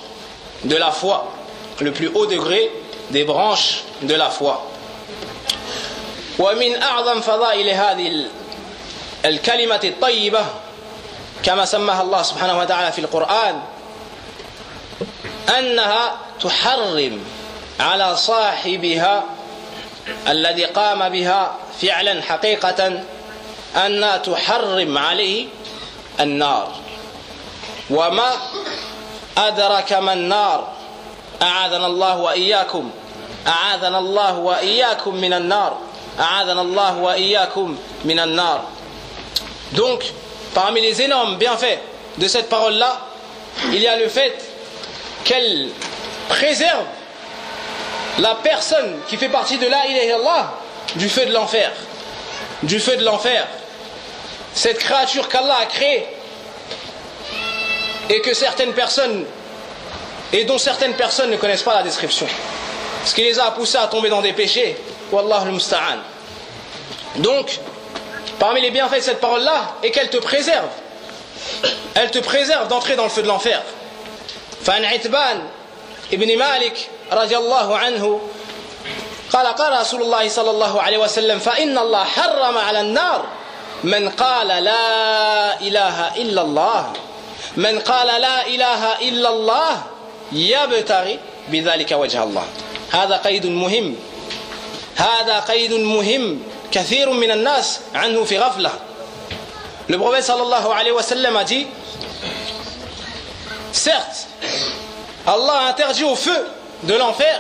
[0.63, 1.32] de la foi.
[1.80, 2.72] Le plus haut degré
[3.12, 4.63] des branches de la foi.
[6.39, 8.26] ومن أعظم فضائل هذه
[9.26, 10.46] الكلمة الطيبة
[11.43, 13.62] كما سماها الله سبحانه وتعالى في القرآن
[15.60, 17.24] أنها تحرم
[17.80, 19.24] على صاحبها
[20.28, 23.04] الذي قام بها فعلا حقيقة
[23.86, 25.46] أنها تحرم عليه
[26.21, 26.73] النار
[27.90, 28.31] وما
[29.38, 30.68] أدرك ما النار
[31.42, 32.90] أعاذنا الله وإياكم
[33.47, 35.79] أعاذنا الله وإياكم من النار
[36.21, 38.62] أعاذنا الله وإياكم من النار
[39.73, 40.05] Donc,
[40.55, 41.79] Parmi les énormes bienfaits
[42.18, 42.99] de cette parole-là,
[43.73, 44.35] il y a le fait
[45.25, 45.68] qu'elle
[46.29, 46.85] préserve
[48.18, 50.53] la personne qui fait partie de la ilaha
[50.97, 51.71] du feu de l'enfer.
[52.62, 53.47] Du feu de l'enfer.
[54.57, 56.07] Cette créature qu'Allah a créée
[58.11, 59.25] et que certaines personnes
[60.33, 62.27] et dont certaines personnes ne connaissent pas la description.
[63.05, 64.77] Ce qui les a poussés à tomber dans des péchés.
[65.11, 65.99] Wallah al-musta'an.
[67.16, 67.59] Donc,
[68.42, 70.66] Parmi les bienfaits de cette parole-là est qu'elle te préserve.
[71.95, 73.62] Elle te préserve d'entrer dans le feu de l'enfer.
[74.64, 75.49] فعن عتبان
[76.12, 78.21] ابن مالك رضي الله عنه
[79.33, 83.27] قال قال رسول الله صلى الله عليه وسلم فإن الله حرم على النار
[83.84, 86.94] من قال لا إله إلا الله
[87.58, 89.84] من قال لا إله إلا الله
[90.32, 92.46] يبتغي بذلك وجه الله.
[92.92, 93.96] هذا قيد مهم
[94.96, 98.72] هذا قيد مهم كثير من الناس عنه في غفلة.
[99.90, 101.68] لبغوية صلى الله عليه وسلم دي
[103.72, 104.16] سرط
[105.28, 106.32] الله انترجيه في
[106.84, 107.40] de l'enfer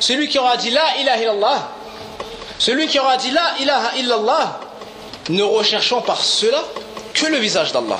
[0.00, 1.68] celui qui aura dit la ilaha illallah
[2.58, 4.46] celui qui aura dit la ilaha illallah
[5.28, 6.62] ne recherchant par cela
[7.14, 7.98] que le visage d'Allah.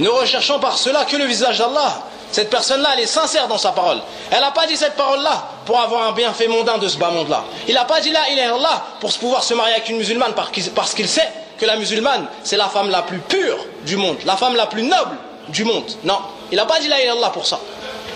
[0.00, 2.02] ne recherchant par cela que le visage d'Allah.
[2.32, 3.98] Cette personne-là, elle est sincère dans sa parole.
[4.32, 7.44] Elle n'a pas dit cette parole-là pour avoir un bienfait mondain de ce bas monde-là.
[7.68, 10.32] Il n'a pas dit là, il est Allah pour pouvoir se marier avec une musulmane
[10.34, 14.36] parce qu'il sait que la musulmane, c'est la femme la plus pure du monde, la
[14.36, 15.16] femme la plus noble
[15.48, 15.84] du monde.
[16.02, 16.18] Non,
[16.50, 17.60] il n'a pas dit là, il est Allah pour ça.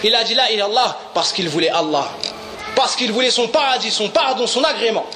[0.02, 2.08] Il a dit là, il est Allah parce qu'il voulait Allah.
[2.74, 5.06] Parce qu'il voulait son paradis, son pardon, son agrément.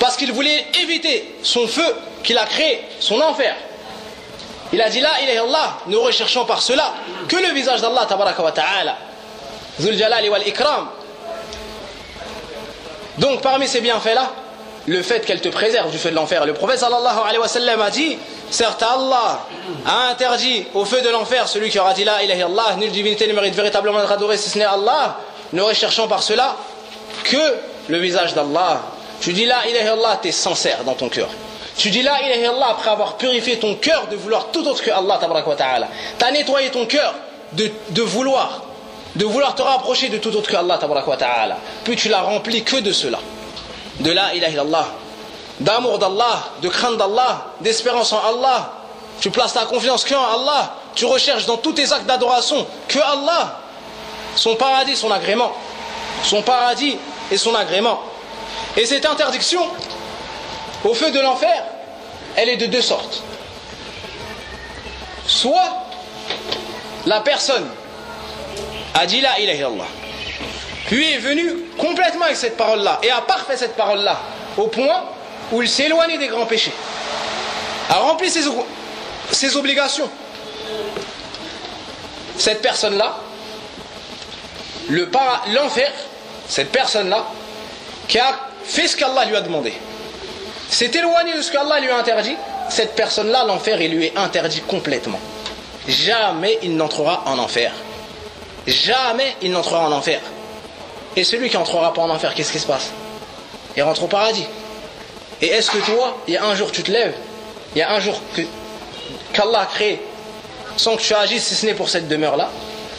[0.00, 3.54] Parce qu'il voulait éviter son feu qu'il a créé, son enfer.
[4.72, 6.94] Il a dit là, il est Allah, nous recherchons par cela
[7.28, 8.96] que le visage d'Allah, tabaraka wa ta'ala.
[9.80, 10.88] Zul jalali wal ikram.
[13.18, 14.30] Donc parmi ces bienfaits-là,
[14.86, 16.46] le fait qu'elle te préserve du feu de l'enfer.
[16.46, 18.18] Le prophète sallallahu alayhi wa a dit
[18.50, 19.46] Certes, Allah
[19.86, 23.26] a interdit au feu de l'enfer celui qui aura dit là, ilaha Allah, nulle divinité
[23.26, 25.18] ne mérite véritablement d'être adorée si ce n'est Allah.
[25.52, 26.56] Nous recherchons par cela
[27.24, 27.56] que
[27.88, 28.82] le visage d'Allah.
[29.22, 31.28] Tu dis là, ilaha Allah, tu es sincère dans ton cœur.
[31.76, 34.90] Tu dis là, ilaha Allah, après avoir purifié ton cœur de vouloir tout autre que
[34.90, 35.16] Allah,
[35.56, 35.88] ta'ala.
[36.18, 37.14] Tu as nettoyé ton cœur
[37.52, 38.62] de, de, vouloir,
[39.14, 41.56] de vouloir te rapprocher de tout autre que Allah, ta'ala.
[41.84, 43.20] Puis tu l'as rempli que de cela.
[44.00, 44.86] De la ilaha Allah.
[45.60, 48.72] D'amour d'Allah, de crainte d'Allah, d'espérance en Allah.
[49.20, 50.74] Tu places ta confiance que en Allah.
[50.96, 53.60] Tu recherches dans tous tes actes d'adoration que Allah.
[54.34, 55.52] Son paradis, son agrément.
[56.24, 56.96] Son paradis
[57.30, 58.00] et son agrément.
[58.76, 59.60] Et cette interdiction,
[60.84, 61.64] au feu de l'enfer,
[62.36, 63.22] elle est de deux sortes.
[65.26, 65.86] Soit
[67.06, 67.68] la personne
[68.94, 69.68] a dit la ilaha
[70.86, 74.20] puis est venu complètement avec cette parole-là et a parfait cette parole-là
[74.56, 75.04] au point
[75.50, 76.72] où il s'est éloigné des grands péchés,
[77.88, 78.44] a rempli ses,
[79.30, 80.08] ses obligations.
[82.36, 83.16] Cette personne-là,
[84.90, 85.92] l'enfer,
[86.48, 87.26] cette personne-là,
[88.08, 89.72] qui a fait ce qu'Allah lui a demandé,
[90.68, 92.36] s'est éloigné de ce qu'Allah lui a interdit,
[92.68, 95.20] cette personne-là, l'enfer, il lui est interdit complètement.
[95.86, 97.72] Jamais il n'entrera en enfer.
[98.66, 100.20] Jamais il n'entrera en enfer.
[101.16, 102.90] Et celui qui entrera pas en enfer, qu'est-ce qui se passe?
[103.76, 104.46] Il rentre au paradis.
[105.40, 107.14] Et est-ce que toi, il y a un jour tu te lèves,
[107.74, 108.18] il y a un jour
[109.32, 110.00] qu'Allah a créé,
[110.76, 112.48] sans que tu agisses, si ce n'est pour cette demeure-là,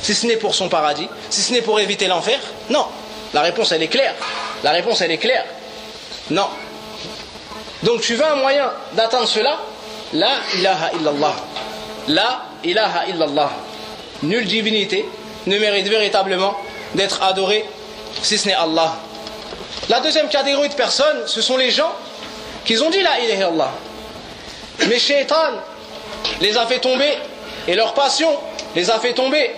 [0.02, 2.40] si ce n'est pour son paradis, si ce n'est pour éviter l'enfer?
[2.70, 2.86] Non.
[3.34, 4.14] La réponse, elle est claire.
[4.64, 5.46] La réponse, elle est claire.
[6.30, 6.48] Non.
[7.84, 9.58] Donc tu veux un moyen d'atteindre cela?
[10.14, 11.36] La ilaha illallah.
[12.08, 13.50] La ilaha illallah.
[14.24, 15.06] Nulle divinité
[15.48, 16.56] ne mérite véritablement
[16.96, 17.66] d'être adorée
[18.22, 18.96] si ce n'est Allah.
[19.90, 21.92] La deuxième catégorie de personnes, ce sont les gens
[22.64, 23.72] qui ont dit la ilaha illallah.
[24.88, 25.36] Mais Shaitan
[26.40, 27.12] les a fait tomber
[27.68, 28.30] et leur passion
[28.76, 29.52] les a fait tomber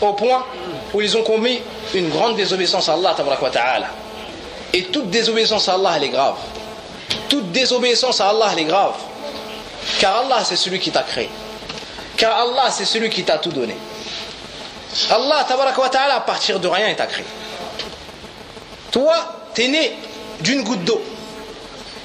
[0.00, 0.44] au point
[0.92, 1.60] où ils ont commis
[1.94, 3.14] une grande désobéissance à Allah.
[4.72, 6.36] Et toute désobéissance à Allah, elle est grave
[7.28, 8.94] toute désobéissance à Allah, elle est grave.
[9.98, 11.28] Car Allah, c'est celui qui t'a créé.
[12.16, 13.76] Car Allah, c'est celui qui t'a tout donné.
[15.10, 17.24] Allah, ta'ala, à partir de rien, il t'a créé.
[18.90, 19.14] Toi,
[19.54, 19.96] tu es né
[20.40, 21.02] d'une goutte d'eau.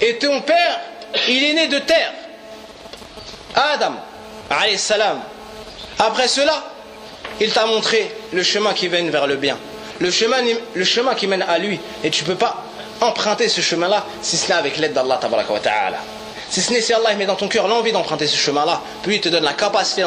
[0.02, 0.82] Et ton père,
[1.28, 2.12] il est né de terre.
[3.56, 3.94] Adam,
[4.78, 5.22] salam.
[6.00, 6.64] Après cela,
[7.40, 9.58] il t'a montré le chemin qui mène vers le bien.
[10.02, 11.80] Le chemin, qui mène à lui.
[12.04, 12.64] Et tu ne peux pas
[13.00, 15.20] emprunter ce chemin-là, si ce n'est avec l'aide d'Allah.
[16.50, 19.22] Si ce n'est si Allah met dans ton cœur l'envie d'emprunter ce chemin-là, puis il
[19.22, 20.04] te donne la capacité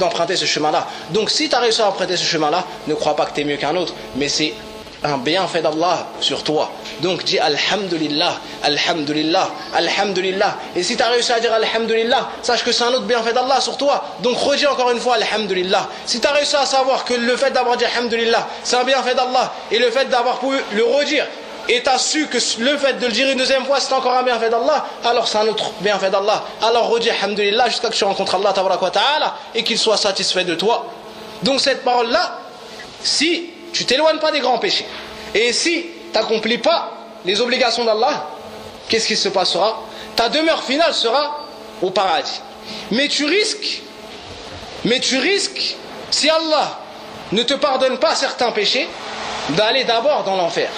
[0.00, 0.88] d'emprunter ce chemin-là.
[1.10, 3.44] Donc si tu as réussi à emprunter ce chemin-là, ne crois pas que tu es
[3.44, 4.54] mieux qu'un autre, mais c'est
[5.06, 6.70] un bienfait d'Allah sur toi.
[7.00, 10.56] Donc dis Alhamdulillah, Alhamdulillah, Alhamdulillah.
[10.74, 13.60] Et si tu as réussi à dire Alhamdulillah, sache que c'est un autre bienfait d'Allah
[13.60, 14.04] sur toi.
[14.20, 15.88] Donc redis encore une fois Alhamdulillah.
[16.04, 19.14] Si tu as réussi à savoir que le fait d'avoir dit Alhamdulillah, c'est un bienfait
[19.14, 21.26] d'Allah, et le fait d'avoir pu le redire,
[21.68, 24.12] et tu as su que le fait de le dire une deuxième fois, c'est encore
[24.12, 26.44] un bienfait d'Allah, alors c'est un autre bienfait d'Allah.
[26.62, 30.86] Alors redis Alhamdulillah jusqu'à que tu rencontres Allah ta'ala et qu'il soit satisfait de toi.
[31.42, 32.38] Donc cette parole-là,
[33.02, 34.86] si tu t'éloignes pas des grands péchés,
[35.34, 36.92] et si tu n'accomplis pas
[37.24, 38.28] les obligations d'Allah,
[38.88, 39.82] qu'est-ce qui se passera?
[40.14, 41.46] Ta demeure finale sera
[41.82, 42.40] au paradis.
[42.90, 43.82] Mais tu risques,
[44.84, 45.76] mais tu risques,
[46.10, 46.80] si Allah
[47.32, 48.88] ne te pardonne pas certains péchés,
[49.50, 50.70] d'aller d'abord dans l'enfer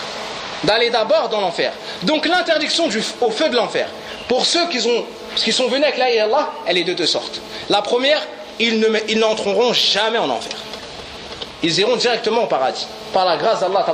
[0.64, 1.72] d'aller d'abord dans l'enfer.
[2.03, 2.88] Donc l'interdiction
[3.20, 3.88] au feu de l'enfer,
[4.28, 5.05] pour ceux qui, ont,
[5.36, 7.40] qui sont venus avec la Allah, elle est de deux sortes.
[7.68, 8.26] La première,
[8.59, 10.57] ils n'entreront jamais en enfer.
[11.62, 13.84] Ils iront directement au paradis, par la grâce d'Allah.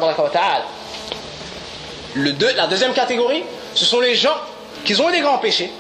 [2.15, 3.45] Le deux, la deuxième catégorie,
[3.75, 4.37] ce sont les gens
[4.85, 5.73] qui ont eu des grands péchés.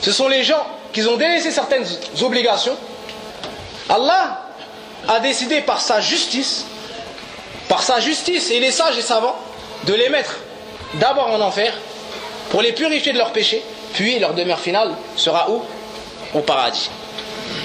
[0.00, 1.84] Ce sont les gens qui ont délaissé certaines
[2.22, 2.76] obligations.
[3.88, 4.42] Allah
[5.08, 6.64] a décidé par sa justice,
[7.68, 9.36] par sa justice, et les sages et savants,
[9.84, 10.36] de les mettre
[10.94, 11.74] d'abord en enfer
[12.50, 13.62] pour les purifier de leurs péchés,
[13.92, 15.62] puis leur demeure finale sera où?
[16.34, 16.90] Au paradis.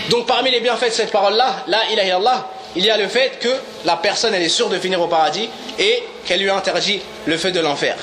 [0.09, 3.38] Donc parmi les bienfaits de cette parole-là, la ilaha illallah, il y a le fait
[3.38, 3.48] que
[3.84, 5.48] la personne elle est sûre de finir au paradis
[5.78, 7.96] et qu'elle lui interdit le feu de l'enfer.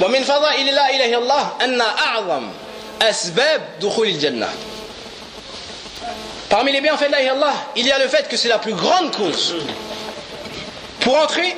[0.00, 2.48] ومن فضائل لا إله إلا الله أن أعظم
[3.02, 4.48] أسباب دخول الجنة
[6.48, 8.74] Parmi les bienfaits de la ilaha il y a le fait que c'est la plus
[8.74, 9.54] grande cause
[11.00, 11.56] pour entrer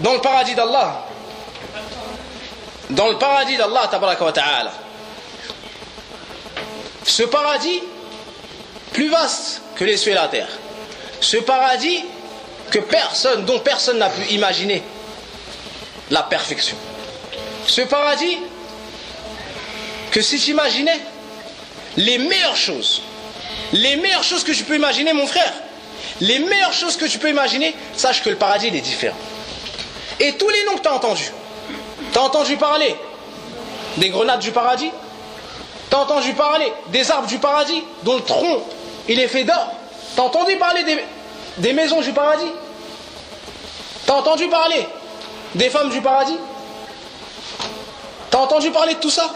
[0.00, 1.04] dans le paradis d'Allah.
[2.90, 4.72] Dans le paradis d'Allah, tabaraka wa ta'ala.
[7.04, 7.82] Ce paradis,
[8.92, 10.48] plus vaste que les cieux et la terre.
[11.23, 12.03] Ce paradis
[12.69, 14.83] que personne, dont personne n'a pu imaginer
[16.11, 16.75] la perfection.
[17.65, 18.37] Ce paradis
[20.11, 20.99] que si tu imaginais
[21.95, 23.01] les meilleures choses,
[23.71, 25.53] les meilleures choses que tu peux imaginer, mon frère,
[26.19, 29.17] les meilleures choses que tu peux imaginer, sache que le paradis est différent.
[30.19, 31.31] Et tous les noms que tu as entendus,
[32.11, 32.93] tu as entendu parler
[33.95, 34.91] des grenades du paradis,
[35.89, 38.61] tu as entendu parler des arbres du paradis, dont le tronc
[39.07, 39.73] il est fait d'or,
[40.15, 40.83] tu as entendu parler
[41.57, 42.51] des, maisons du paradis,
[44.05, 44.87] tu as entendu parler
[45.55, 46.37] des femmes du paradis,
[48.29, 49.29] tu as entendu parler de tout ça?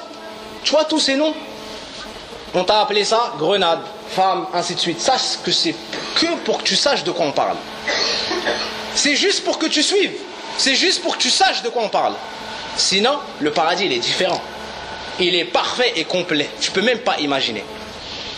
[0.64, 1.34] Tu vois tous ces noms?
[2.54, 5.00] On t'a appelé ça grenade, femme, ainsi de suite.
[5.00, 5.76] Sache que c'est
[6.16, 7.58] que pour que tu saches de quoi on parle.
[8.96, 10.18] C'est juste pour que tu suives.
[10.58, 12.14] C'est juste pour que tu saches de quoi on parle.
[12.76, 14.42] Sinon, le paradis, il est différent.
[15.20, 16.50] Il est parfait et complet.
[16.60, 17.64] Tu peux même pas imaginer.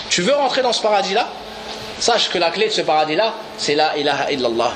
[0.10, 1.28] Tu veux rentrer dans ce paradis-là?
[1.99, 4.73] Sache que la clé de ce paradis-là, c'est la ilaha illallah.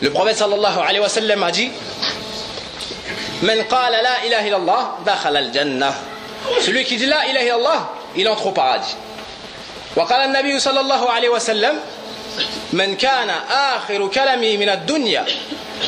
[0.00, 1.70] Le prophète sallallahu alayhi wa sallam a dit
[3.42, 5.94] Man qala la ilaha illallah, dakhala al-jannah.
[6.60, 8.96] Celui qui dit la ilaha illallah, il entre au paradis.
[9.96, 11.74] وقال النبي صلى الله عليه وسلم
[12.72, 15.24] من كان آخر كلامه من الدنيا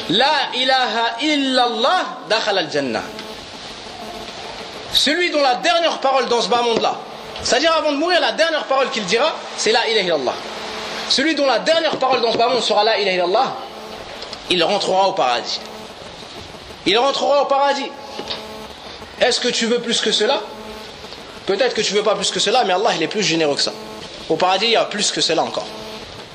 [0.08, 3.02] لا إله إلا الله دخل الجنة
[4.92, 6.94] Celui dont la dernière parole dans ce bas monde-là,
[7.43, 10.33] c'est-à-dire avant de mourir, la dernière parole qu'il dira, c'est la ilaha.
[11.09, 13.55] Celui dont la dernière parole dans ce bas sera la ilaha
[14.49, 15.59] il rentrera au paradis.
[16.85, 17.91] Il rentrera au paradis.
[19.21, 20.41] Est-ce que tu veux plus que cela?
[21.45, 23.61] Peut-être que tu veux pas plus que cela, mais Allah il est plus généreux que
[23.61, 23.73] ça.
[24.27, 25.65] Au paradis, il y a plus que cela encore.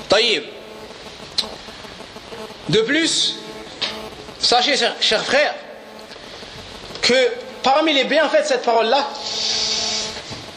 [0.09, 0.43] Taïb.
[2.69, 3.37] De plus,
[4.39, 5.55] sachez, chers frères,
[7.01, 7.31] que
[7.63, 9.07] parmi les bienfaits de cette parole-là,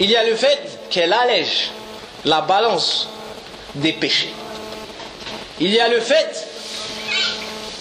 [0.01, 1.71] il y a le fait qu'elle allège
[2.25, 3.09] la balance
[3.75, 4.33] des péchés.
[5.61, 6.47] Il y a le fait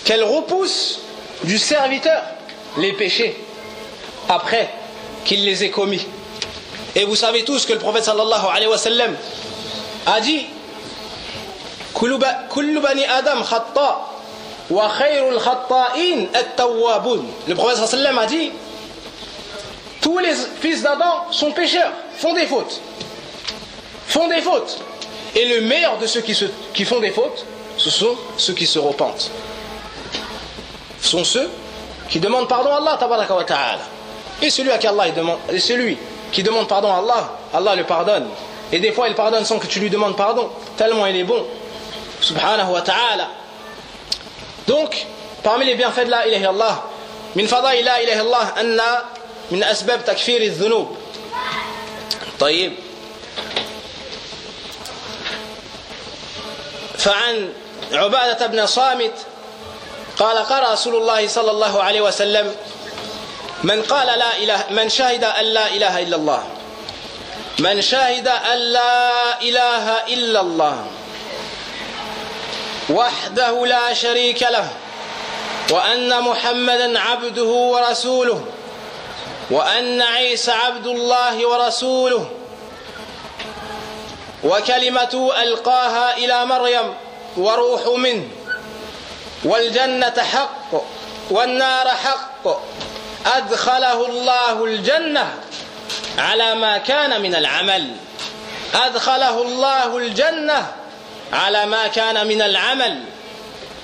[0.04, 1.00] qu'elle repousse
[1.44, 2.22] du serviteur
[2.78, 3.38] les péchés
[4.30, 4.70] après
[5.26, 6.06] qu'il les ait commis.
[6.96, 9.16] Et vous savez tous que le prophète sallallahu alayhi wa sallam
[10.08, 10.48] a dit
[12.02, 12.88] Le prophète sallallahu
[17.56, 18.52] alayhi wa sallam a dit
[20.08, 22.80] tous les fils d'Adam sont pécheurs, font des fautes.
[24.08, 24.80] Font des fautes.
[25.36, 27.46] Et le meilleur de ceux qui, font des fautes,
[27.76, 29.30] ce sont ceux qui se repentent.
[31.02, 31.50] Ce sont ceux
[32.08, 33.80] qui demandent pardon à Allah ta'ala.
[34.42, 38.30] Et celui à qui Allah demande pardon à Allah, Allah le pardonne.
[38.72, 41.46] Et des fois il pardonne sans que tu lui demandes pardon, tellement il est bon.
[42.22, 43.28] Subhanahu wa ta'ala.
[44.68, 45.06] Donc,
[45.44, 46.84] parmi les bienfaits de la ilaha illallah,
[47.36, 49.17] min fada'i la ilaha illallah, anna
[49.52, 50.98] من أسباب تكفير الذنوب.
[52.40, 52.74] طيب.
[56.98, 57.54] فعن
[57.92, 59.14] عبادة بن صامت
[60.20, 62.56] قال قال رسول الله صلى الله عليه وسلم
[63.64, 66.44] من قال لا إله من شهد أن لا إله إلا الله
[67.60, 70.88] من شهد أن لا إله إلا الله
[72.90, 74.70] وحده لا شريك له
[75.72, 78.46] وأن محمدا عبده ورسوله
[79.52, 82.30] وأن عيسى عبد الله ورسوله
[84.44, 86.94] وكلمة ألقاها إلى مريم
[87.38, 88.28] وروح منه
[89.44, 90.84] والجنة حق
[91.30, 92.48] والنار حق
[93.26, 95.34] أدخله الله الجنة
[96.18, 97.92] على ما كان من العمل.
[98.76, 100.72] أدخله الله الجنة
[101.34, 103.04] على ما كان من العمل.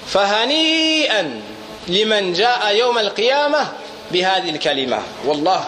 [0.08, 1.42] فهنيئا
[1.88, 3.68] لمن جاء يوم القيامة
[4.11, 5.65] بهذه الكلمة والله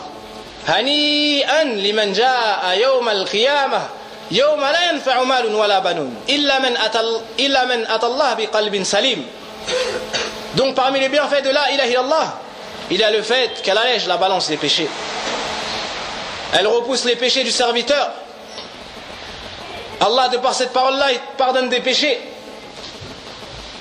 [0.68, 3.83] هنيئا لمن جاء يوم القيامة
[4.31, 7.01] يوم لا ينفع مال ولا بنون إلا من أتى,
[7.39, 9.27] إلا من أتى الله بقلب سليم
[10.57, 12.39] Donc parmi les bienfaits de la ilaha illallah,
[12.91, 14.89] il y a le fait qu'elle allège la balance des péchés.
[16.59, 18.11] Elle repousse les péchés du serviteur.
[20.01, 22.18] Allah, de par cette parole-là, il pardonne des péchés.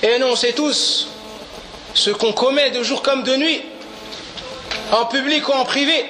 [0.03, 1.07] Et nous, on sait tous
[1.93, 3.63] ce qu'on commet de jour comme de nuit,
[4.92, 6.06] en public ou en privé.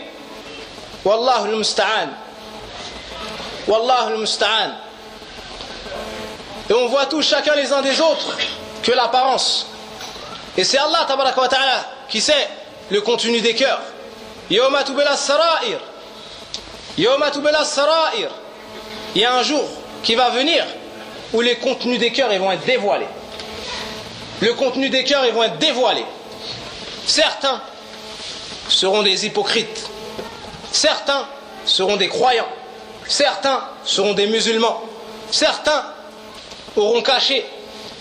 [1.04, 2.08] Wallahu al-musta'an.
[3.68, 4.72] Wallah al-musta'an.
[6.70, 8.36] Et on voit tous chacun les uns des autres
[8.82, 9.66] que l'apparence.
[10.56, 12.48] Et c'est Allah wa ta'ala qui sait
[12.90, 13.82] le contenu des cœurs.
[14.50, 14.84] Yawma
[15.16, 15.78] sara'ir.
[16.96, 17.32] Yawma
[17.64, 18.30] sara'ir.
[19.14, 19.64] Il y a un jour
[20.02, 20.64] qui va venir
[21.32, 23.08] où les contenus des cœurs ils vont être dévoilés.
[24.40, 26.06] Le contenu des cœurs ils vont être dévoilés.
[27.06, 27.60] Certains
[28.68, 29.88] seront des hypocrites.
[30.72, 31.26] Certains
[31.64, 32.48] seront des croyants.
[33.06, 34.82] Certains seront des musulmans.
[35.30, 35.84] Certains
[36.76, 37.44] auront caché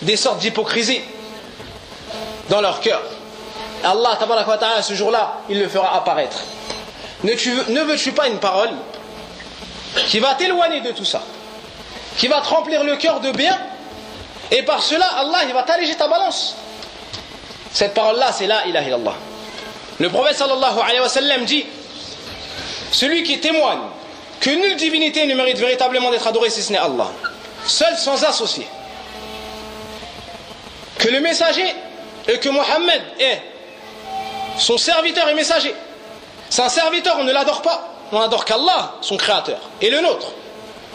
[0.02, 1.00] des sortes d'hypocrisie
[2.48, 3.02] dans leur cœur.
[3.82, 6.38] Allah, ta'ala, ce jour-là, il le fera apparaître.
[7.22, 8.70] Ne, veux-tu pas une parole
[10.08, 11.22] qui va t'éloigner de tout ça,
[12.18, 13.58] qui va te remplir le cœur de bien,
[14.50, 16.56] et par cela, Allah, il va t'alléger ta balance?
[17.72, 19.14] Cette parole-là, c'est la ilaha illallah.
[20.00, 21.64] Le prophète sallallahu alayhi wa sallam dit
[22.90, 23.80] Celui qui témoigne
[24.40, 27.10] que nulle divinité ne mérite véritablement d'être adorée si ce n'est Allah,
[27.64, 28.66] seul sans associé.
[30.98, 31.66] Que le messager
[32.28, 33.40] et que Mohammed est
[34.58, 35.74] son serviteur et messager.
[36.50, 40.32] C'est un serviteur, on ne l'adore pas, on n'adore qu'Allah, son créateur, et le nôtre,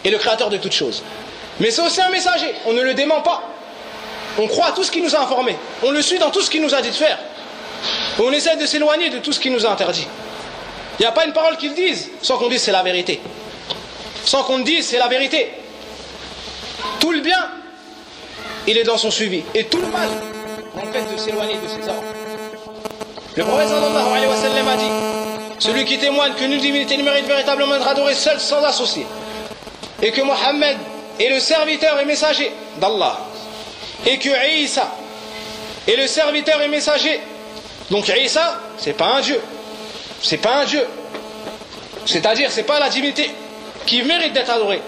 [0.03, 1.03] et le créateur de toutes choses.
[1.59, 3.43] Mais c'est aussi un messager, on ne le dément pas.
[4.37, 6.49] On croit à tout ce qu'il nous a informé, on le suit dans tout ce
[6.49, 7.17] qu'il nous a dit de faire.
[8.19, 10.07] On essaie de s'éloigner de tout ce qu'il nous a interdit.
[10.99, 13.21] Il n'y a pas une parole qu'il dise sans qu'on dise c'est la vérité.
[14.25, 15.49] Sans qu'on dise c'est la vérité.
[16.99, 17.49] Tout le bien,
[18.67, 19.43] il est dans son suivi.
[19.55, 20.09] Et tout le mal,
[20.75, 22.03] en fait de s'éloigner de ses ordres.
[23.35, 24.91] Le prophète sallallahu alayhi a dit
[25.59, 29.05] Celui qui témoigne que nulle divinité ne mérite véritablement d'être adoré seul sans associé.
[30.01, 30.77] Et que Mohammed
[31.19, 32.51] est le serviteur et messager
[32.81, 33.19] d'Allah.
[34.05, 34.91] Et que Isa
[35.87, 37.21] est le serviteur et messager
[37.89, 39.41] donc Isa, c'est pas un Dieu.
[40.21, 40.85] C'est pas un Dieu.
[42.05, 43.31] C'est-à-dire, c'est pas la divinité
[43.85, 44.81] qui mérite d'être adorée.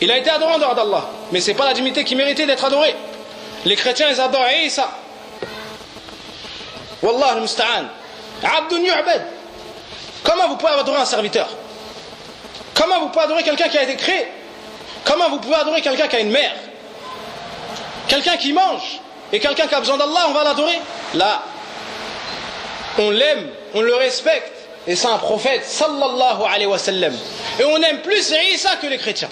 [0.00, 2.64] Il a été adoré en dehors d'Allah, mais c'est pas la divinité qui méritait d'être
[2.64, 2.94] adorée.
[3.64, 4.90] Les chrétiens, ils adorent Isa.
[7.02, 7.84] Wallah al-musta'an.
[8.42, 9.26] Abdun yu'bad.
[10.24, 11.48] Comment vous pouvez adorer un serviteur?
[12.74, 14.26] Comment vous pouvez adorer quelqu'un qui a été créé?
[15.04, 16.54] Comment vous pouvez adorer quelqu'un qui a une mère?
[18.08, 19.00] Quelqu'un qui mange
[19.32, 20.80] et quelqu'un qui a besoin d'Allah, on va l'adorer?
[21.14, 21.42] Là,
[22.98, 24.52] on l'aime, on le respecte,
[24.86, 27.14] et c'est un prophète, sallallahu alayhi wa sallam.
[27.58, 29.28] Et on aime plus Isa que les chrétiens.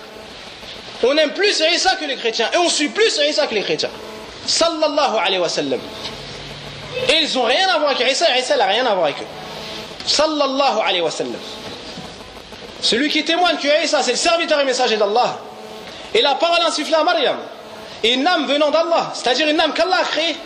[1.02, 3.90] On aime plus Isa que les chrétiens, et on suit plus Isa que les chrétiens.
[4.46, 5.80] Sallallahu alayhi wa sallam.
[7.08, 9.26] Et ils n'ont rien à voir avec Isa, Isa n'a rien à voir avec eux.
[10.06, 11.40] Sallallahu alayhi wa sallam.
[12.80, 15.38] Celui qui témoigne que Isa c'est le serviteur et messager d'Allah.
[16.14, 17.36] Et la parole insufflée à Maryam.
[18.02, 20.36] Et une âme venant d'Allah, c'est-à-dire une âme qu'Allah a créée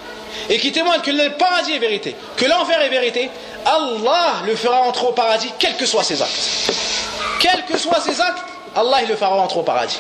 [0.49, 3.31] et qui témoigne que le paradis est vérité, que l'enfer est vérité,
[3.65, 6.73] Allah le fera entrer au paradis, quels que soient ses actes.
[7.41, 8.43] Quels que soient ses actes,
[8.77, 9.99] Allah le fera entrer au paradis.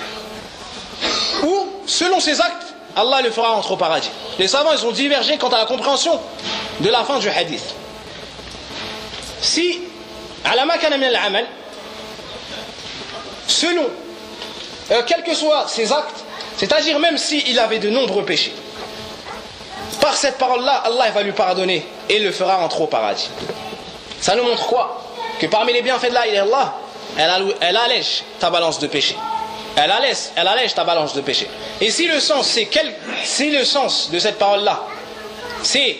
[1.42, 4.10] Ou, selon ses actes, Allah le fera entrer au paradis.
[4.38, 6.20] Les savants, ils ont divergé quant à la compréhension
[6.80, 7.74] de la fin du hadith.
[9.40, 9.80] Si,
[13.46, 13.86] selon,
[14.90, 16.24] euh, quels que soient ses actes,
[16.56, 18.54] c'est-à-dire même s'il avait de nombreux péchés,
[20.04, 23.30] par cette parole-là, Allah va lui pardonner et le fera entrer au paradis.
[24.20, 25.02] Ça nous montre quoi?
[25.40, 26.74] Que parmi les bienfaits de la Allah,
[27.16, 29.16] elle, allège ta balance de péché.
[29.76, 31.48] Elle allège, elle allège ta balance de péché.
[31.80, 32.92] Et si le sens, c'est quel,
[33.24, 34.82] si le sens de cette parole-là,
[35.62, 35.96] c'est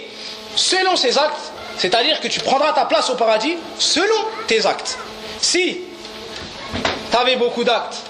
[0.54, 4.98] selon ses actes, c'est-à-dire que tu prendras ta place au paradis selon tes actes.
[5.40, 5.78] Si
[7.10, 8.02] tu avais beaucoup d'actes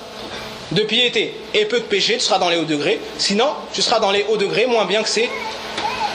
[0.73, 2.99] de piété et peu de péché, tu seras dans les hauts degrés.
[3.17, 5.31] Sinon, tu seras dans les hauts degrés, moins bien que c'est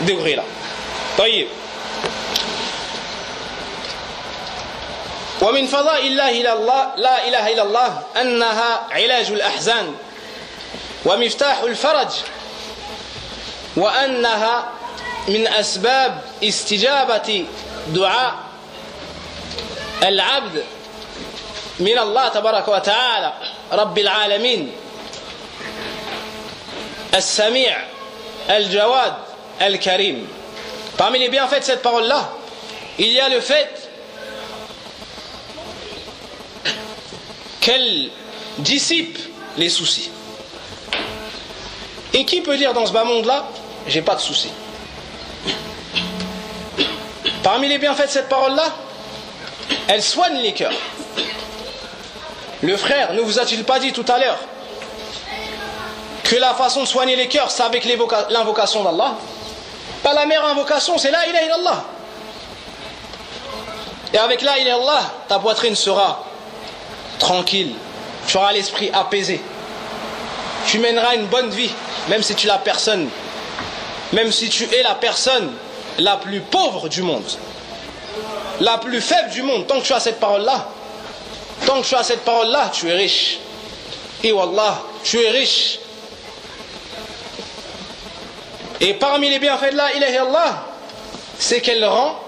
[0.01, 0.43] là.
[1.17, 1.47] طيب.
[5.41, 9.95] ومن فضاء الله إلى الله لا إله إلا الله أنها علاج الأحزان
[11.05, 12.07] ومفتاح الفرج
[13.75, 14.65] وأنها
[15.27, 17.45] من أسباب استجابة
[17.87, 18.33] دعاء
[20.03, 20.63] العبد
[21.79, 23.33] من الله تبارك وتعالى.
[23.71, 24.71] رب العالمين.
[27.15, 27.77] السميع
[28.49, 29.28] الجواد
[29.59, 30.25] Al-Karim.
[30.97, 32.29] Parmi les bienfaits de cette parole-là,
[32.97, 33.89] il y a le fait
[37.61, 38.09] qu'elle
[38.59, 39.17] dissipe
[39.57, 40.11] les soucis.
[42.13, 43.47] Et qui peut dire dans ce bas monde-là,
[43.87, 44.51] j'ai pas de soucis?
[47.43, 48.65] Parmi les bienfaits de cette parole-là,
[49.87, 50.73] elle soigne les cœurs.
[52.61, 54.39] Le frère ne vous a-t-il pas dit tout à l'heure
[56.23, 59.15] que la façon de soigner les cœurs, c'est avec l'invocation d'Allah?
[60.03, 61.83] Pas la meilleure invocation, c'est la ilaha illallah.
[64.13, 66.25] Et avec la ilaha illallah, ta poitrine sera
[67.19, 67.73] tranquille,
[68.27, 69.41] Tu auras l'esprit apaisé.
[70.67, 71.71] Tu mèneras une bonne vie,
[72.09, 73.09] même si tu es la personne,
[74.13, 75.51] même si tu es la personne
[75.97, 77.25] la plus pauvre du monde,
[78.59, 79.67] la plus faible du monde.
[79.67, 80.67] Tant que tu as cette parole-là,
[81.65, 83.39] tant que tu as cette parole-là, tu es riche.
[84.23, 85.79] Et Wallah, tu es riche.
[88.81, 90.65] Et parmi les bienfaits de la ilaha Allah,
[91.37, 92.19] c'est qu'elle rend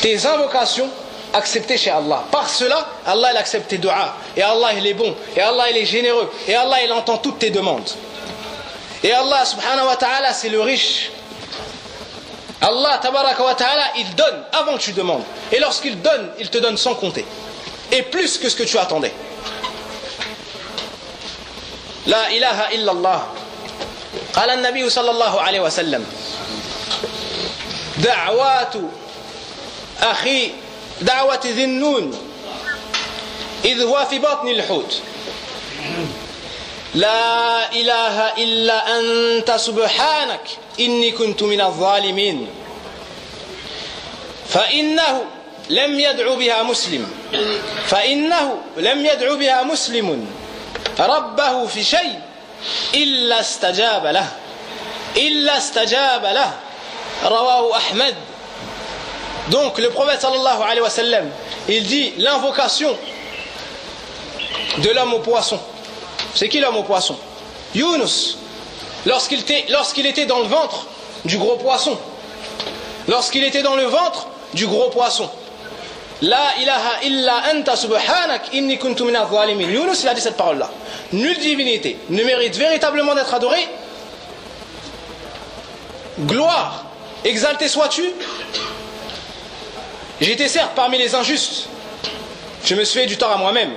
[0.00, 0.88] tes invocations
[1.34, 2.24] acceptées chez Allah.
[2.30, 4.14] Par cela, Allah il accepte tes doigts.
[4.36, 5.14] Et Allah il est bon.
[5.36, 6.30] Et Allah il est généreux.
[6.48, 7.88] Et Allah il entend toutes tes demandes.
[9.02, 11.10] Et Allah subhanahu wa ta'ala c'est le riche.
[12.60, 15.24] Allah tabaraka wa ta'ala il donne avant que tu demandes.
[15.50, 17.24] Et lorsqu'il donne, il te donne sans compter.
[17.90, 19.12] Et plus que ce que tu attendais.
[22.06, 23.26] La ilaha illallah.
[24.34, 26.06] قال النبي صلى الله عليه وسلم
[27.98, 28.74] دعوات
[30.00, 30.50] أخي
[31.02, 32.18] دعوة ذي النون
[33.64, 35.00] إذ هو في بطن الحوت.
[36.94, 40.44] لا إله إلا أنت سبحانك
[40.80, 42.48] إني كنت من الظالمين.
[44.48, 45.24] فإنه
[45.70, 47.10] لم يدعو بها مسلم
[47.86, 50.26] فإنه لم يدعو بها مسلم
[50.98, 52.20] ربه في شيء
[52.95, 54.27] إلا استجاب له
[55.17, 56.51] إلا استجاب له
[57.23, 58.15] رواه أحمد
[59.49, 61.29] Donc le prophète sallallahu alayhi wa sallam,
[61.69, 62.93] il dit l'invocation
[64.79, 65.57] de l'homme au poisson.
[66.35, 67.15] C'est qui l'homme au poisson
[67.73, 68.37] Yunus,
[69.05, 70.87] lorsqu'il était, lorsqu'il était dans le ventre
[71.23, 71.97] du gros poisson.
[73.07, 75.29] Lorsqu'il était dans le ventre du gros poisson.
[76.22, 79.68] la ilaha illa anta subhanak inni kuntu min zalimin.
[79.68, 80.70] Yunus, il a dit cette parole-là.
[81.12, 83.68] Nulle divinité ne mérite véritablement d'être adorée.
[86.20, 86.84] Gloire,
[87.24, 88.04] exalté sois-tu.
[90.20, 91.66] J'étais certes parmi les injustes.
[92.64, 93.72] Je me suis fait du tort à moi-même.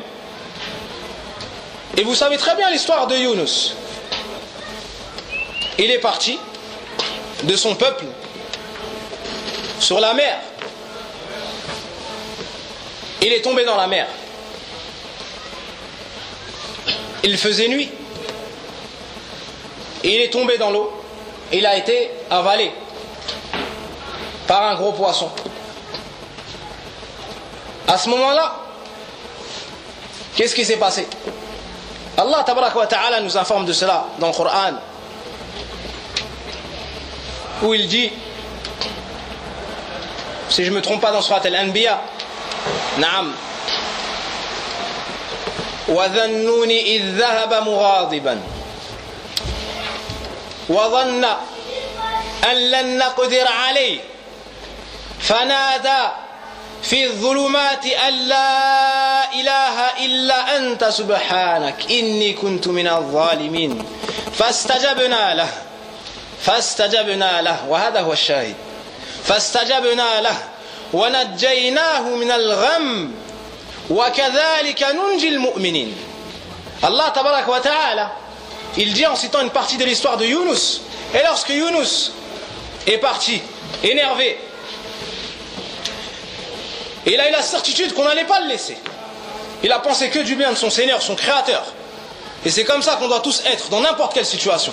[1.98, 3.76] Et vous savez très bien l'histoire de Yunus.
[5.80, 6.38] Il est parti
[7.44, 8.06] de son peuple
[9.80, 10.40] sur la mer.
[13.26, 14.06] Il est tombé dans la mer.
[17.24, 17.90] Il faisait nuit.
[20.04, 20.94] Il est tombé dans l'eau.
[21.52, 22.72] Il a été avalé
[24.46, 25.32] par un gros poisson.
[27.88, 28.58] À ce moment-là,
[30.36, 31.08] qu'est-ce qui s'est passé?
[32.18, 34.74] Allah ta'ala nous informe de cela dans le Coran
[37.64, 38.12] où il dit
[40.50, 42.00] si je ne me trompe pas dans Surat Al-Anbiya
[42.98, 43.32] نعم.
[45.88, 48.42] وذنون إذ ذهب مغاضبا.
[50.70, 51.26] وظن
[52.52, 54.00] أن لن نقدر عليه.
[55.20, 56.12] فنادى
[56.84, 63.86] في الظلمات أن لا إله إلا أنت سبحانك إني كنت من الظالمين.
[64.38, 65.50] فاستجبنا له.
[66.42, 67.66] فاستجبنا له.
[67.68, 68.56] وهذا هو الشاهد.
[69.24, 70.55] فاستجبنا له.
[70.93, 73.13] ونجيناه من الغم
[73.91, 75.95] وكذلك ننجي المؤمنين
[76.83, 78.11] Allah tabarak wa ta'ala
[78.79, 80.81] il dit en citant une partie de l'histoire de Yunus
[81.15, 82.13] et lorsque Yunus
[82.87, 83.43] est parti
[83.85, 84.39] énervé
[87.07, 88.79] il a eu la certitude qu'on n'allait pas le laisser
[89.63, 91.65] il a pensé que du bien de son Seigneur, son Créateur
[92.47, 94.73] et c'est comme ça qu'on doit tous être dans n'importe quelle situation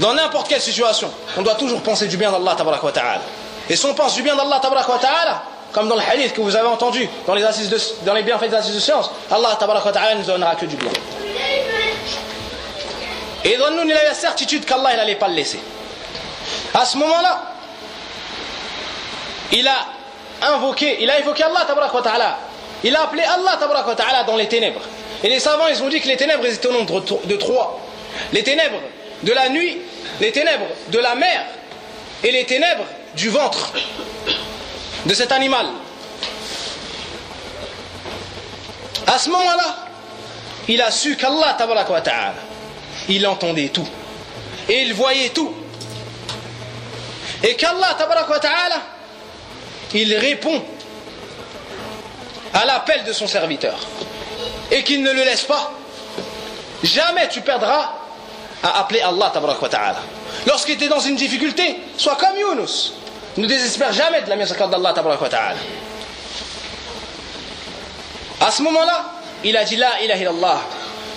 [0.00, 3.20] dans n'importe quelle situation on doit toujours penser du bien d'Allah tabarak wa ta'ala
[3.69, 5.43] Et si on pense du bien d'Allah ta'ala,
[5.73, 8.49] comme dans le hadith que vous avez entendu dans les, assises de, dans les bienfaits
[8.49, 10.89] des assises de science, Allah ta'ala ne nous donnera que du bien.
[13.43, 15.59] Et donne-nous la certitude qu'Allah n'allait pas le laisser.
[16.73, 17.41] À ce moment-là,
[19.51, 19.85] il a
[20.41, 21.65] invoqué, il a évoqué Allah
[22.03, 22.37] ta'ala.
[22.83, 23.57] Il a appelé Allah
[23.95, 24.81] ta'ala dans les ténèbres.
[25.23, 27.79] Et les savants, ils ont dit que les ténèbres étaient au nombre de trois.
[28.33, 28.79] Les ténèbres
[29.23, 29.77] de la nuit,
[30.21, 31.45] les ténèbres de la mer
[32.23, 32.85] et les ténèbres
[33.17, 33.73] du ventre
[35.05, 35.65] de cet animal.
[39.07, 39.87] À ce moment-là,
[40.67, 42.33] il a su qu'Allah ta'ala,
[43.09, 43.87] il entendait tout.
[44.69, 45.53] Et il voyait tout.
[47.43, 48.81] Et qu'Allah ta'ala,
[49.93, 50.63] il répond
[52.53, 53.79] à l'appel de son serviteur.
[54.71, 55.71] Et qu'il ne le laisse pas.
[56.83, 57.93] Jamais tu perdras
[58.61, 60.01] à appeler Allah ta'ala.
[60.45, 62.93] Lorsqu'il était dans une difficulté, sois comme Yunus.
[63.37, 64.93] Ne désespère jamais de la miséricorde d'Allah.
[68.41, 69.05] À ce moment-là,
[69.43, 70.61] il a dit La ilaha illallah.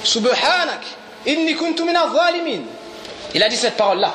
[0.05, 0.83] Subhanak.
[1.27, 2.63] Inni kuntu min zalimin.
[3.35, 4.15] Il a dit cette parole-là,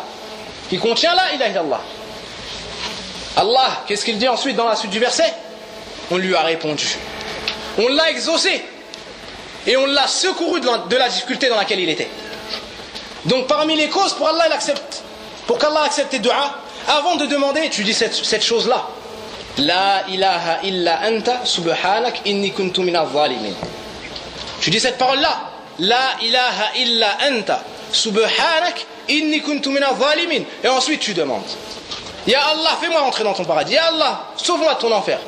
[0.70, 1.82] qui contient La ilaha illallah.
[3.38, 5.34] Allah, qu'est-ce qu'il dit ensuite dans la suite du verset?
[6.12, 6.88] On lui a répondu.
[7.78, 8.64] On l'a exaucé.
[9.68, 12.10] et on l'a secouru de la difficulté dans laquelle il était.
[13.26, 15.02] Donc parmi les causes pour Allah, il accepte,
[15.48, 16.20] pour qu'Allah accepte tes
[16.88, 18.88] avant de demander, tu dis cette, chose-là.
[19.58, 22.82] La ilaha illa anta subhanak inni kuntu
[23.14, 23.54] zalimin.
[24.60, 25.40] Tu dis cette parole-là.
[25.80, 29.70] La ilaha illa anta subhanak inni kuntu
[30.00, 30.44] zalimin.
[30.64, 31.44] Et ensuite tu demandes.
[32.28, 33.74] Ya Allah, fais-moi rentrer dans ton paradis.
[33.74, 35.20] Ya Allah, sauve-moi de ton enfer.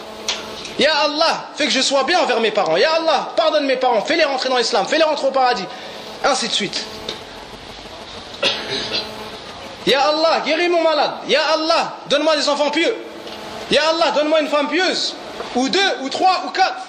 [0.79, 2.77] Ya Allah, fais que je sois bien envers mes parents.
[2.77, 5.65] Ya Allah, pardonne mes parents, fais-les rentrer dans l'islam, fais-les rentrer au paradis.
[6.23, 6.85] Ainsi de suite.
[9.88, 11.11] Ya Allah, guéris mon malade.
[11.29, 12.93] Ya Allah, donne-moi des enfants pieux.
[13.71, 15.15] Ya Allah, donne-moi une femme pieuse.
[15.55, 16.81] Ou deux, ou trois, ou quatre.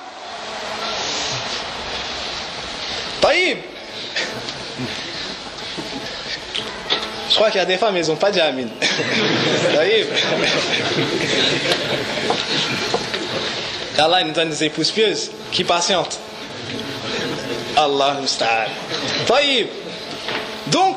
[3.20, 3.58] Taïb.
[7.30, 8.66] Je crois qu'il y a des femmes, elles n'ont pas dit Amin.
[9.74, 10.06] Taïb.
[13.96, 16.18] Allah nous donne des épouses pieuses qui patientent.
[17.76, 18.16] Allah
[19.28, 19.68] Taïb.
[20.66, 20.96] Donc,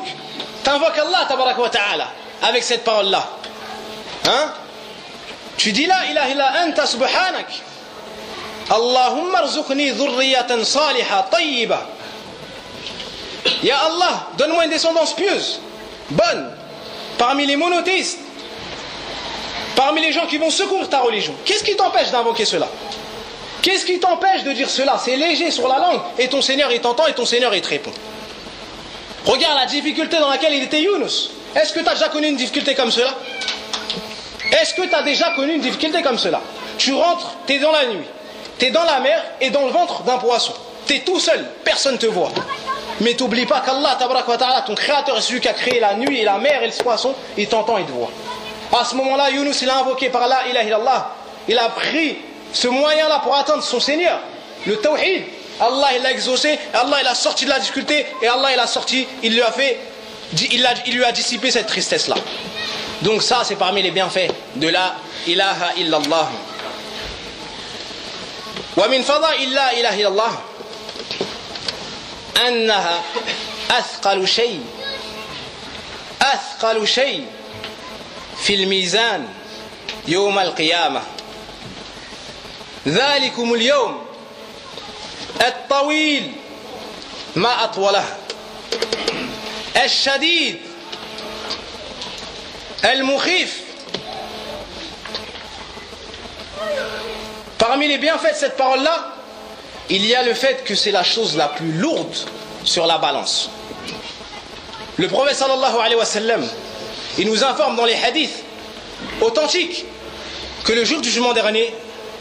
[0.64, 2.08] T'invoques Allah wa ta'ala
[2.42, 3.28] avec cette parole-là.
[4.26, 4.52] Hein?
[5.56, 7.46] Tu dis là, ilaha illa anta subhanak.
[8.70, 11.86] Allahumma rzuqni dhurriyatan saliha tayyiba.
[13.62, 15.60] Ya Allah, donne-moi une descendance pieuse,
[16.10, 16.50] bonne,
[17.18, 18.20] parmi les monothéistes,
[19.74, 21.34] parmi les gens qui vont secourir ta religion.
[21.44, 22.68] Qu'est-ce qui t'empêche d'invoquer cela?
[23.62, 25.00] Qu'est-ce qui t'empêche de dire cela?
[25.02, 27.68] C'est léger sur la langue et ton Seigneur est t'entend et ton Seigneur est te
[27.68, 27.92] répond.
[29.24, 31.30] Regarde la difficulté dans laquelle il était Yunus.
[31.54, 33.14] Est-ce que tu as déjà connu une difficulté comme cela?
[34.60, 36.40] Est-ce que tu as déjà connu une difficulté comme cela?
[36.78, 38.06] Tu rentres, tu es dans la nuit,
[38.58, 40.52] tu es dans la mer et dans le ventre d'un poisson.
[40.86, 42.30] Tu es tout seul, personne ne te voit.
[43.00, 43.96] Mais t'oublie pas qu'Allah,
[44.66, 47.14] ton créateur, est celui qui a créé la nuit et la mer et le poisson,
[47.36, 48.10] il t'entend, il te voit.
[48.78, 51.14] À ce moment-là, Yunus, il a invoqué par là, Allah,
[51.48, 52.18] il a pris
[52.52, 54.18] ce moyen-là pour atteindre son Seigneur,
[54.66, 55.24] le tawhid,
[55.61, 58.67] Allah il l'a exaucé, Allah il a sorti de la difficulté et Allah il a
[58.67, 59.79] sorti, il lui a fait,
[60.51, 62.15] il, il lui a dissipé cette tristesse là.
[63.01, 64.95] Donc ça c'est parmi les bienfaits de la
[65.27, 66.29] ilaha illallah.
[68.77, 70.33] ومن فضائل لا إله إلا الله
[72.47, 73.01] أنها
[73.71, 74.61] أثقل شيء
[76.21, 77.25] أثقل شيء
[78.37, 79.27] في الميزان
[80.07, 81.01] يوم القيامة
[82.87, 84.05] ذلكم اليوم
[85.47, 86.31] الطويل
[87.35, 88.05] ما أطوله
[89.83, 90.57] الشديد
[92.85, 93.61] المخيف
[97.59, 99.13] Parmi les bienfaits de cette parole-là,
[99.89, 102.15] il y a le fait que c'est la chose la plus lourde
[102.63, 103.49] sur la balance.
[104.97, 106.45] Le prophète sallallahu alayhi wa sallam,
[107.17, 108.43] il nous informe dans les hadiths
[109.21, 109.85] authentiques
[110.63, 111.73] que le jour du jugement dernier,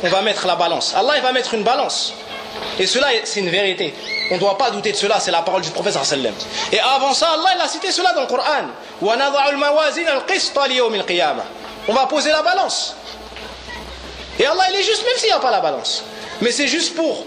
[0.03, 0.95] on va mettre la balance.
[0.95, 2.15] Allah il va mettre une balance.
[2.80, 3.94] et cela, c'est une vérité.
[4.32, 6.34] On ne doit pas douter de cela, c'est la parole du prophète sallam.
[6.72, 8.70] Et avant ça, Allah il a cité cela dans le Coran.
[11.88, 12.96] On va poser la balance.
[14.40, 16.04] Et Allah il est juste, même s'il n'y a pas la balance.
[16.42, 17.26] Mais c'est juste pour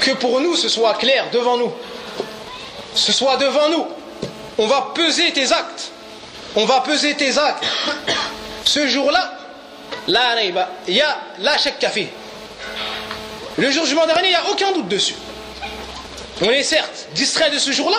[0.00, 1.72] que pour nous ce soit clair devant nous.
[2.94, 3.86] Ce soit devant nous.
[4.58, 5.92] On va peser tes actes.
[6.56, 7.64] On va peser tes actes.
[8.64, 9.38] Ce jour-là,
[10.08, 12.12] il y a la café.
[13.58, 15.16] Le jour dernier, il n'y a aucun doute dessus.
[16.40, 17.98] On est certes distrait de ce jour-là.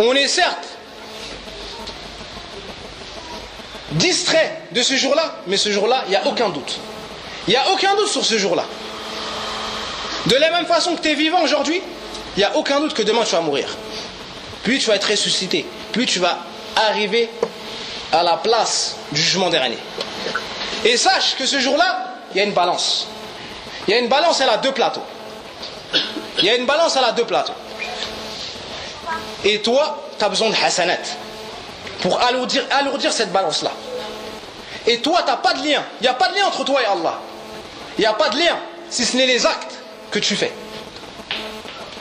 [0.00, 0.66] On est certes
[3.92, 6.78] distrait de ce jour-là, mais ce jour-là, il n'y a aucun doute.
[7.46, 8.64] Il n'y a aucun doute sur ce jour-là.
[10.26, 11.80] De la même façon que tu es vivant aujourd'hui,
[12.36, 13.76] il n'y a aucun doute que demain tu vas mourir.
[14.64, 15.64] Puis tu vas être ressuscité.
[15.92, 16.40] Puis tu vas
[16.74, 17.30] arriver
[18.12, 19.78] à la place du jugement dernier.
[20.84, 23.06] Et sache que ce jour-là, il y a une balance.
[23.86, 25.02] Il y a une balance, elle a deux plateaux.
[26.38, 27.54] Il y a une balance, elle a deux plateaux.
[29.44, 30.98] Et toi, tu as besoin de hasanat
[32.00, 33.70] pour alourdir, alourdir cette balance-là.
[34.86, 35.82] Et toi, tu n'as pas de lien.
[36.00, 37.20] Il n'y a pas de lien entre toi et Allah.
[37.98, 38.56] Il n'y a pas de lien,
[38.90, 39.74] si ce n'est les actes
[40.10, 40.52] que tu fais.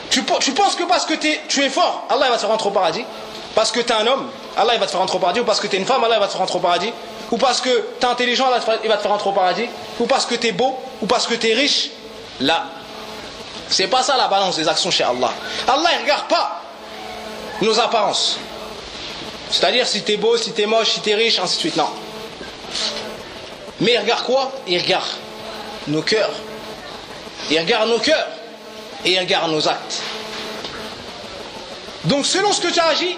[0.10, 3.04] Tu, penses que parce que tu es fort, Allah va te faire rentrer au paradis?
[3.54, 5.42] Parce que tu es un homme, Allah va te faire rentrer au paradis?
[5.42, 6.94] Ou parce que tu es une femme, Allah va te faire rentrer au paradis?
[7.32, 8.48] Ou parce que tu es intelligent,
[8.84, 9.68] il va te faire rentrer au paradis,
[10.00, 11.90] ou parce que tu es beau, ou parce que tu es riche.
[12.40, 12.66] Là,
[13.70, 15.32] c'est pas ça la balance des actions chez Allah.
[15.68, 16.62] Allah il regarde pas
[17.62, 18.38] nos apparences.
[19.50, 21.60] C'est-à-dire si tu es beau, si tu es moche, si tu es riche, ainsi de
[21.62, 21.78] suite.
[21.78, 21.90] Non.
[23.80, 24.52] Mais il regarde quoi?
[24.68, 25.08] Il regarde
[25.88, 26.32] nos cœurs.
[27.50, 28.28] Il regarde nos cœurs.
[29.04, 30.02] Et il regarde nos actes.
[32.06, 33.18] Donc selon ce que tu as agi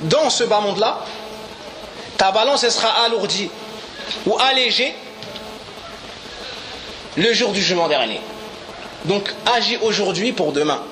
[0.00, 1.04] dans ce bas monde-là,
[2.20, 3.50] ta balance sera alourdie
[4.26, 4.94] ou allégée
[7.16, 8.20] le jour du jugement dernier.
[9.06, 10.82] Donc agis aujourd'hui pour demain.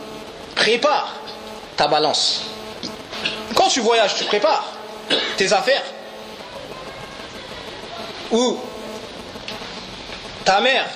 [0.54, 1.16] Prépare
[1.76, 2.44] ta balance.
[3.54, 4.72] Quand tu voyages, tu prépares
[5.36, 5.84] tes affaires.
[8.30, 8.58] Ou
[10.46, 10.86] ta mère,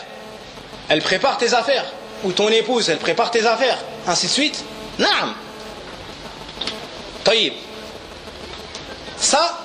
[0.89, 1.85] elle prépare tes affaires.
[2.24, 3.76] Ou ton épouse, elle prépare tes affaires.
[4.07, 4.64] Ainsi de suite.
[4.99, 5.35] Naam.
[7.22, 7.53] Taïb.
[9.18, 9.61] Ça,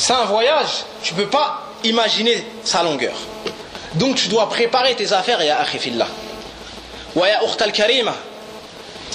[0.00, 0.86] c'est un voyage.
[1.02, 3.12] Tu ne peux pas imaginer sa longueur.
[3.96, 6.06] Donc tu dois préparer tes affaires, ya akhifillah.
[7.14, 8.14] Wa ya al karima.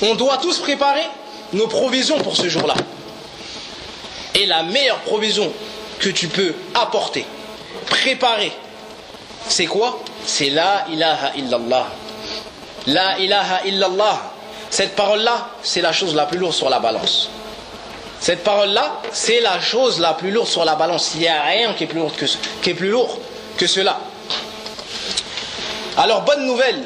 [0.03, 1.05] On doit tous préparer
[1.53, 2.75] nos provisions pour ce jour-là.
[4.35, 5.51] Et la meilleure provision
[5.97, 7.25] que tu peux apporter,
[7.87, 8.51] préparer,
[9.47, 10.03] c'est quoi?
[10.23, 11.87] C'est la ilaha illallah.
[12.85, 14.21] La ilaha illallah.
[14.69, 17.31] Cette parole-là, c'est la chose la plus lourde sur la balance.
[18.24, 21.12] Cette parole-là, c'est la chose la plus lourde sur la balance.
[21.14, 22.26] Il n'y a rien qui est plus lourd que,
[22.62, 23.18] qui est plus lourd
[23.56, 23.98] que cela.
[25.96, 26.82] Alors, bonne nouvelle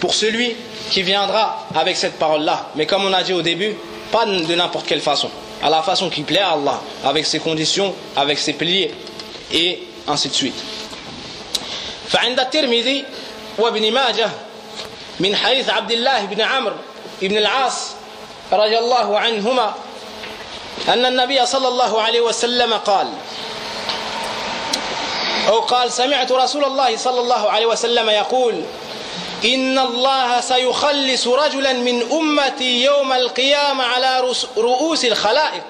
[0.00, 0.54] pour celui
[0.90, 2.70] qui viendra avec cette parole-là.
[2.74, 3.74] Mais comme on a dit au début,
[4.12, 5.30] pas de n'importe quelle façon.
[5.62, 8.92] À la façon qui plaît à Allah, avec ses conditions, avec ses piliers,
[9.52, 10.54] et ainsi de suite.
[12.08, 13.04] فعند الترمذي
[13.58, 14.30] وابن ماجه
[15.20, 16.76] من حديث عبد الله بن عمرو
[17.22, 17.90] بن العاص
[18.52, 19.74] رضي الله عنهما
[20.89, 23.07] أن النبي صلى الله عليه وسلم قال
[25.47, 28.63] أو قال سمعت رسول الله صلى الله عليه وسلم يقول
[29.45, 34.19] إن الله سيخلص رجلا من أمتي يوم القيامة على
[34.57, 35.63] رؤوس الخلائق.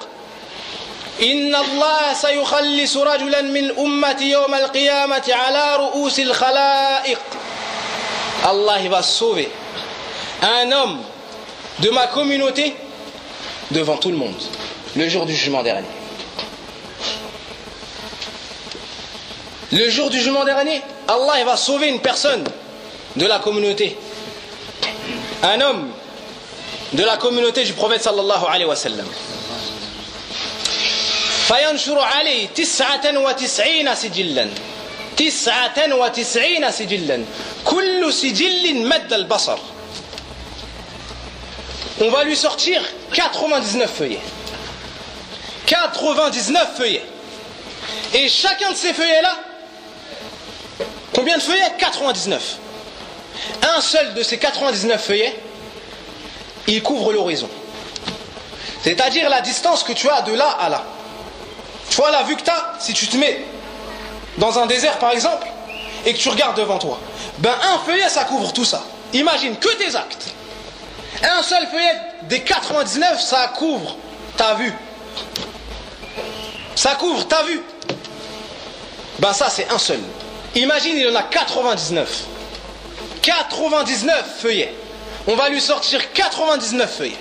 [1.22, 7.20] إن الله سيخلص رجلا من أمتي يوم القيامة على رؤوس الخلائق.
[8.44, 9.52] Allah va sauver
[10.42, 10.98] un homme
[11.80, 12.76] de ma communauté
[13.70, 14.42] devant tout le monde.
[14.97, 15.87] le jour du jugement dernier.
[19.73, 22.45] Le jour du jugement dernier, Allah va sauver une personne
[23.17, 23.97] de la communauté.
[25.43, 25.91] Un homme
[26.93, 29.07] de la communauté du prophète sallallahu alayhi wa sallam.
[31.47, 34.49] فينشر عليه تسعة وتسعين سجلا
[35.17, 37.25] تسعة وتسعين سجلا
[37.65, 39.59] كل سجل مد البصر
[42.01, 42.83] On va lui sortir
[43.15, 44.19] 99 feuillets.
[45.72, 47.06] 99 feuillets.
[48.14, 49.38] Et chacun de ces feuillets-là,
[51.16, 51.72] combien de feuillets?
[51.78, 52.58] 99.
[53.78, 55.40] Un seul de ces 99 feuillets,
[56.68, 57.50] il couvre l'horizon.
[58.84, 60.84] C'est-à-dire la distance que tu as de là à là.
[61.90, 63.46] Tu vois la vue que tu as, si tu te mets
[64.38, 65.48] dans un désert par exemple,
[66.06, 67.00] et que tu regardes devant toi,
[67.38, 68.84] ben un feuillet ça couvre tout ça.
[69.14, 70.34] Imagine que tes actes.
[71.24, 73.96] Un seul feuillet des 99, ça couvre
[74.36, 74.74] ta vue.
[76.81, 77.63] Ça couvre ta vue.
[79.19, 80.01] Ben ça c'est un seul.
[80.55, 82.25] Imagine il y en a 99.
[83.23, 84.75] 99 feuillets.
[85.27, 87.17] On va lui sortir 99 feuillets.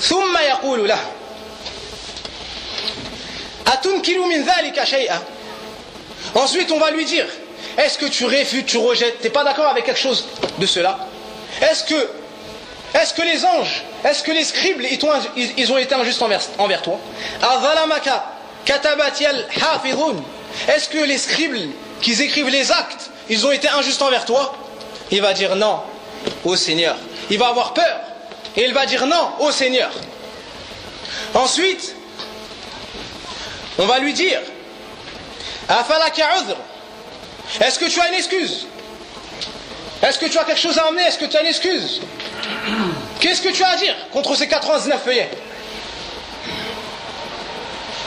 [0.00, 0.98] ثم يقول له
[3.66, 5.18] أتنكر من ذلك شيئا
[6.34, 7.26] Ensuite on va lui dire
[7.76, 10.26] Est-ce que tu réfutes, tu rejettes T'es pas d'accord avec quelque chose
[10.58, 10.98] de cela
[11.60, 12.08] Est-ce que
[12.94, 14.81] est-ce que les anges, est-ce que les scribes,
[15.57, 16.99] ils ont été injustes envers, envers toi
[20.67, 24.57] Est-ce que les scribes qui écrivent les actes, ils ont été injustes envers toi
[25.11, 25.79] Il va dire non,
[26.43, 26.97] au Seigneur.
[27.29, 27.99] Il va avoir peur.
[28.57, 29.89] Et il va dire non, au Seigneur.
[31.33, 31.95] Ensuite,
[33.77, 34.41] on va lui dire
[37.61, 38.67] Est-ce que tu as une excuse?
[40.01, 41.03] Est-ce que tu as quelque chose à emmener?
[41.03, 42.01] Est-ce que tu as une excuse?
[43.19, 45.29] Qu'est-ce que tu as à dire contre ces 99 feuillets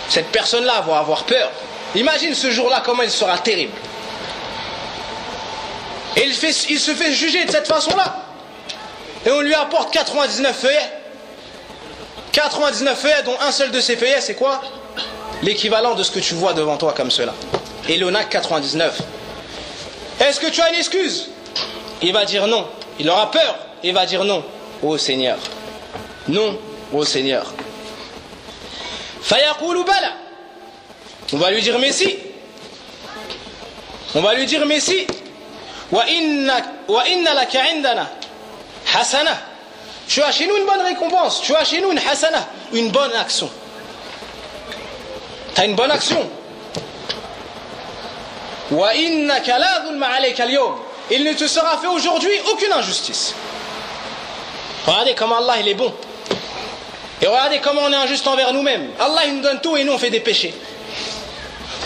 [0.09, 1.51] Cette personne-là va avoir peur.
[1.95, 3.73] Imagine ce jour-là, comment il sera terrible.
[6.17, 8.25] Et il, se fait juger de cette façon-là.
[9.25, 10.91] Et on lui apporte 99 feuillets.
[12.33, 14.61] 99 feuillets, dont un seul de ces feuillets, c'est quoi?
[15.43, 17.35] L'équivalent de ce que tu vois devant toi comme cela.
[17.89, 19.01] Et a 99.
[20.21, 21.29] Est-ce que tu as une excuse?
[22.03, 22.67] Il va dire non.
[22.99, 23.59] Il aura peur.
[23.83, 24.43] Il va dire non
[24.83, 25.39] au Seigneur.
[26.29, 26.59] Non
[26.93, 27.53] au Seigneur.
[29.23, 30.13] Fayaqulu bala.
[31.33, 32.17] On va lui dire mais si.
[34.15, 35.07] On va lui dire mais si.
[35.91, 36.57] Wa inna
[38.95, 39.39] hasana.
[40.09, 41.43] Tu as chez nous une bonne récompense.
[41.43, 43.51] Tu as chez nous une hasana, une bonne action.
[45.55, 46.29] Tu as une bonne action.
[48.71, 50.45] Wa dhulma alayka.
[51.11, 53.35] Il ne te sera fait aujourd'hui aucune injustice.
[54.87, 55.93] Regardez comment Allah il est bon.
[57.21, 58.91] Et regardez comment on est injuste envers nous-mêmes.
[59.01, 60.55] Allah il nous donne tout et nous on fait des péchés.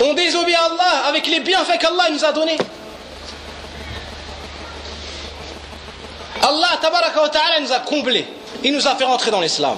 [0.03, 2.59] On désobéit à Allah avec les bienfaits qu'Allah nous a donnés.
[6.43, 8.27] Allah tabaraka wa ta'ala nous a comblés.
[8.65, 9.77] Il nous a fait rentrer dans l'islam.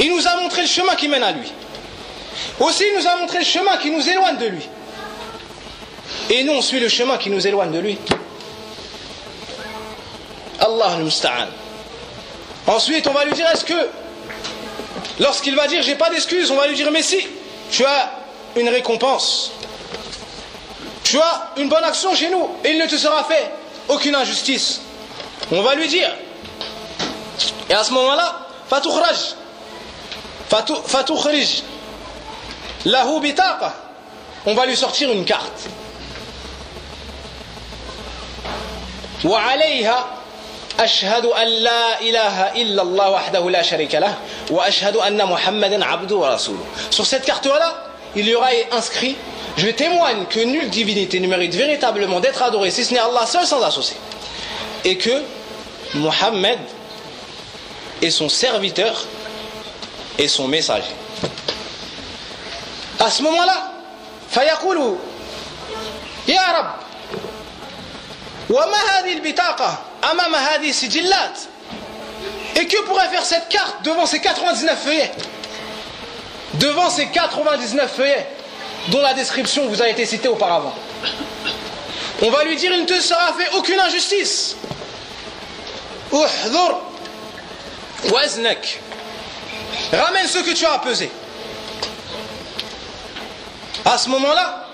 [0.00, 1.52] Il nous a montré le chemin qui mène à lui.
[2.60, 4.68] Aussi, il nous a montré le chemin qui nous éloigne de lui.
[6.30, 7.98] Et nous, on suit le chemin qui nous éloigne de lui.
[10.64, 11.10] Allah nous
[12.66, 13.88] Ensuite, on va lui dire est-ce que,
[15.20, 17.26] lorsqu'il va dire j'ai pas d'excuses, on va lui dire mais si,
[17.70, 18.12] tu as
[18.56, 19.50] une récompense.
[21.02, 23.52] Tu as une bonne action chez nous et il ne te sera fait
[23.88, 24.80] aucune injustice.
[25.52, 26.10] On va lui dire.
[27.68, 29.34] Et à ce moment-là, fatukhraj.
[30.48, 31.62] Fatukhrij.
[32.86, 33.74] Lahu bitaqa.
[34.46, 35.68] On va lui sortir une carte.
[39.24, 39.40] Wa
[40.80, 44.14] أشهد أن لا إله إلا الله وحده لا شريك له
[44.50, 45.20] وأشهد أن
[46.90, 47.84] Sur cette carte-là,
[48.16, 49.16] il y aura inscrit
[49.56, 53.46] Je témoigne que nulle divinité ne mérite véritablement d'être adorée si ce n'est Allah seul
[53.46, 53.96] sans associé.
[54.84, 55.22] Et que
[55.94, 56.58] Mohammed
[58.02, 59.04] est son serviteur
[60.18, 60.82] et son messager.
[62.98, 63.70] À ce moment-là,
[64.34, 64.96] فيقول
[66.28, 66.70] يا رب
[68.50, 69.78] وما هذه البطاقه
[70.11, 71.39] أمام هذه السجلات
[72.55, 75.11] Et que pourrait faire cette carte devant ces 99 feuillets
[76.55, 78.27] Devant ces 99 feuillets
[78.87, 80.73] dont la description vous a été citée auparavant.
[82.21, 84.55] On va lui dire il ne te sera fait aucune injustice.
[86.11, 86.81] Uhdhur
[88.11, 88.79] waznak.
[89.93, 91.09] Ramène ce que tu as pesé.
[93.85, 94.67] À ce moment-là,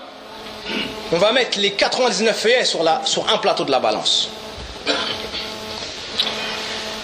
[1.12, 4.28] on va mettre les 99 feuillets sur, la, sur un plateau de la balance.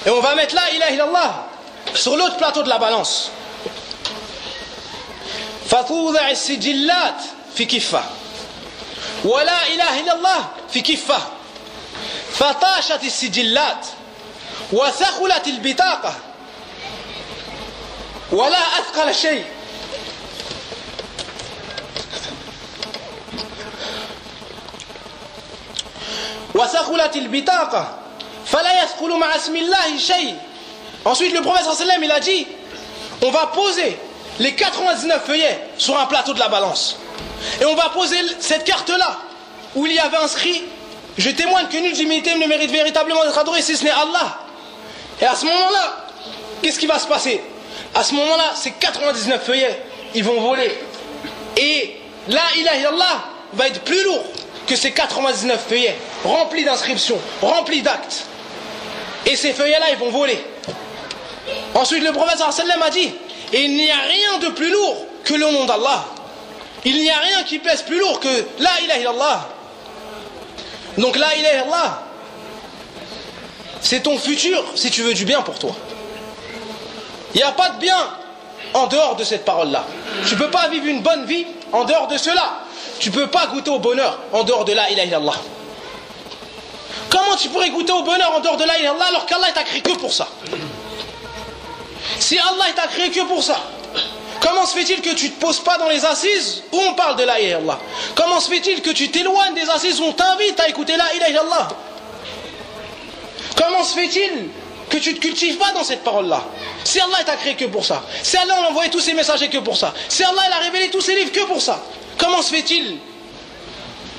[0.05, 1.47] Et on va mettre là, ilaha illallah,
[1.93, 3.31] sur l'autre plateau de la balance.
[5.69, 7.21] فتوضع السجلات
[7.55, 8.03] في كفة
[9.25, 11.17] ولا إله إلا الله في كفة
[12.31, 13.85] فطاشت السجلات
[14.73, 16.13] وثقلت البطاقة
[18.31, 19.45] ولا أثقل شيء
[26.55, 27.97] وثقلت البطاقة
[31.05, 31.65] Ensuite, le prophète
[32.01, 32.47] il a dit
[33.21, 33.97] on va poser
[34.39, 36.97] les 99 feuillets sur un plateau de la balance.
[37.61, 39.17] Et on va poser cette carte-là,
[39.75, 40.63] où il y avait inscrit
[41.17, 44.39] Je témoigne que nul divinité ne mérite véritablement d'être adoré si ce n'est Allah.
[45.19, 46.05] Et à ce moment-là,
[46.61, 47.41] qu'est-ce qui va se passer?
[47.95, 49.81] À ce moment-là, ces 99 feuillets,
[50.13, 50.77] ils vont voler.
[51.57, 53.23] Et la ilaha illallah
[53.53, 54.23] va être plus lourd
[54.67, 58.25] que ces 99 feuillets, remplis d'inscriptions, remplis d'actes.
[59.25, 60.39] Et ces feuillets-là, ils vont voler.
[61.73, 63.13] Ensuite, le prophète a dit
[63.53, 66.05] il n'y a rien de plus lourd que le nom d'Allah.
[66.85, 69.49] Il n'y a rien qui pèse plus lourd que La ilaha illallah.
[70.97, 72.01] Donc La ilaha illallah,
[73.81, 75.75] c'est ton futur si tu veux du bien pour toi.
[77.33, 77.97] Il n'y a pas de bien
[78.73, 79.85] en dehors de cette parole-là.
[80.25, 82.59] Tu ne peux pas vivre une bonne vie en dehors de cela.
[82.99, 85.33] Tu ne peux pas goûter au bonheur en dehors de La ilaha.
[87.09, 89.93] Comment tu pourrais goûter au bonheur en dehors de La alors qu'Allah t'a créé que
[89.93, 90.27] pour ça.
[92.19, 93.61] Si Allah t'a créé que pour ça,
[94.41, 97.15] comment se fait-il que tu ne te poses pas dans les assises où on parle
[97.17, 97.35] de la
[98.15, 101.05] Comment se fait-il que tu t'éloignes des assises où on t'invite à écouter la
[103.55, 104.49] Comment se fait-il
[104.89, 106.43] que tu ne te cultives pas dans cette parole-là?
[106.83, 109.57] Si Allah t'a créé que pour ça, si Allah a envoyé tous ses messagers que
[109.57, 111.83] pour ça, si Allah a révélé tous ses livres que pour ça,
[112.17, 112.97] comment se fait-il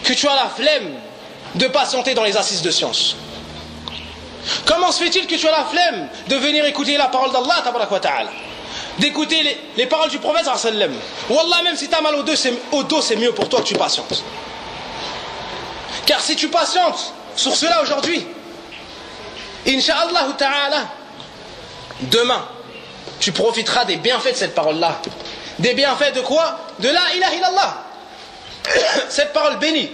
[0.05, 0.95] que tu as la flemme
[1.55, 3.16] de patienter dans les assises de science
[4.64, 7.62] Comment se fait-il que tu as la flemme de venir écouter la parole d'Allah
[8.99, 10.92] D'écouter les, les, paroles du prophète sallam
[11.28, 14.24] Wallah, même si tu as mal au dos, c'est mieux pour toi que tu patientes.
[16.07, 18.26] Car si tu patientes sur cela aujourd'hui,
[19.66, 20.26] Inch'Allah
[22.03, 22.46] demain,
[23.20, 25.01] tu profiteras des bienfaits de cette parole-là.
[25.59, 26.59] Des bienfaits de quoi?
[26.78, 27.84] De la ilaha illallah.
[29.09, 29.90] Cette parole bénie.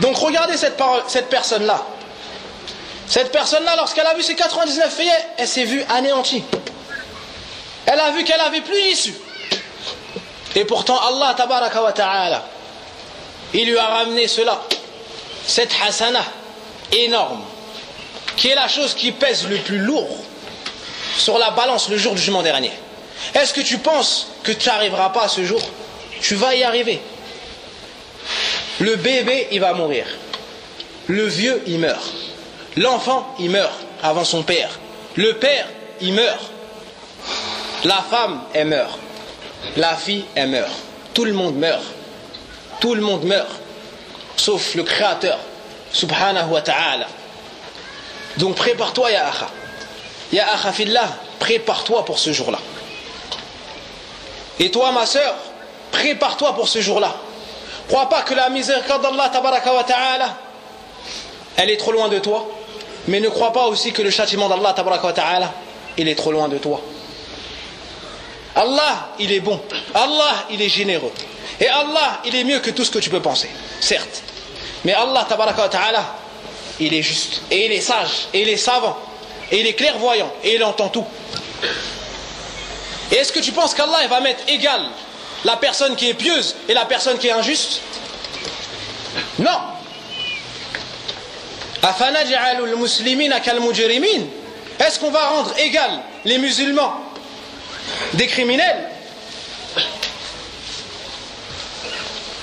[0.00, 0.76] Donc regardez cette,
[1.28, 1.84] personne-là.
[3.06, 6.42] Cette personne-là, lorsqu'elle a vu ses 99 feuillets, elle s'est vue anéantie.
[7.86, 9.14] Elle a vu qu'elle avait plus d'issue.
[10.54, 12.44] Et pourtant, Allah tabaraka wa ta'ala,
[13.52, 14.60] il lui a ramené cela,
[15.46, 16.24] cette hasana
[16.92, 17.42] énorme,
[18.36, 20.08] qui est la chose qui pèse le plus lourd
[21.16, 22.72] sur la balance le jour du jugement dernier.
[23.34, 25.60] Est-ce que tu penses que tu n'arriveras pas à ce jour?
[26.20, 27.00] Tu vas y arriver.
[28.80, 30.06] Le bébé, il va mourir.
[31.06, 32.12] Le vieux, il meurt.
[32.76, 34.70] L'enfant, il meurt avant son père.
[35.16, 35.66] Le père,
[36.00, 36.50] il meurt.
[37.84, 38.98] La femme, elle meurt.
[39.76, 40.72] La fille, elle meurt.
[41.12, 41.84] tout le monde meurt.
[42.80, 43.50] Tout le monde meurt.
[44.36, 45.38] Sauf le Créateur,
[45.92, 47.06] subhanahu wa ta'ala.
[48.38, 49.48] Donc prépare-toi, ya akha.
[50.32, 51.08] Ya fillah,
[51.38, 52.58] prépare-toi pour ce jour-là.
[54.58, 55.34] Et toi, ma sœur,
[55.92, 57.14] prépare-toi pour ce jour-là.
[57.90, 60.38] Crois pas que la miséricorde d'Allah, ta'ala,
[61.56, 62.46] elle est trop loin de toi.
[63.08, 65.52] Mais ne crois pas aussi que le châtiment d'Allah, ta'ala,
[65.98, 66.80] il est trop loin de toi.
[68.54, 69.60] Allah, il est bon.
[69.92, 71.10] Allah, il est généreux.
[71.58, 73.50] Et Allah, il est mieux que tout ce que tu peux penser.
[73.80, 74.22] Certes.
[74.84, 76.14] Mais Allah, ta'ala,
[76.78, 77.42] il est juste.
[77.50, 78.28] Et il est sage.
[78.32, 78.96] Et il est savant.
[79.50, 80.32] Et il est clairvoyant.
[80.44, 81.06] Et il entend tout.
[83.10, 84.80] Et est-ce que tu penses qu'Allah va mettre égal
[85.44, 87.80] la personne qui est pieuse et la personne qui est injuste
[89.38, 89.58] Non.
[94.78, 96.94] Est-ce qu'on va rendre égal les musulmans
[98.14, 98.88] des criminels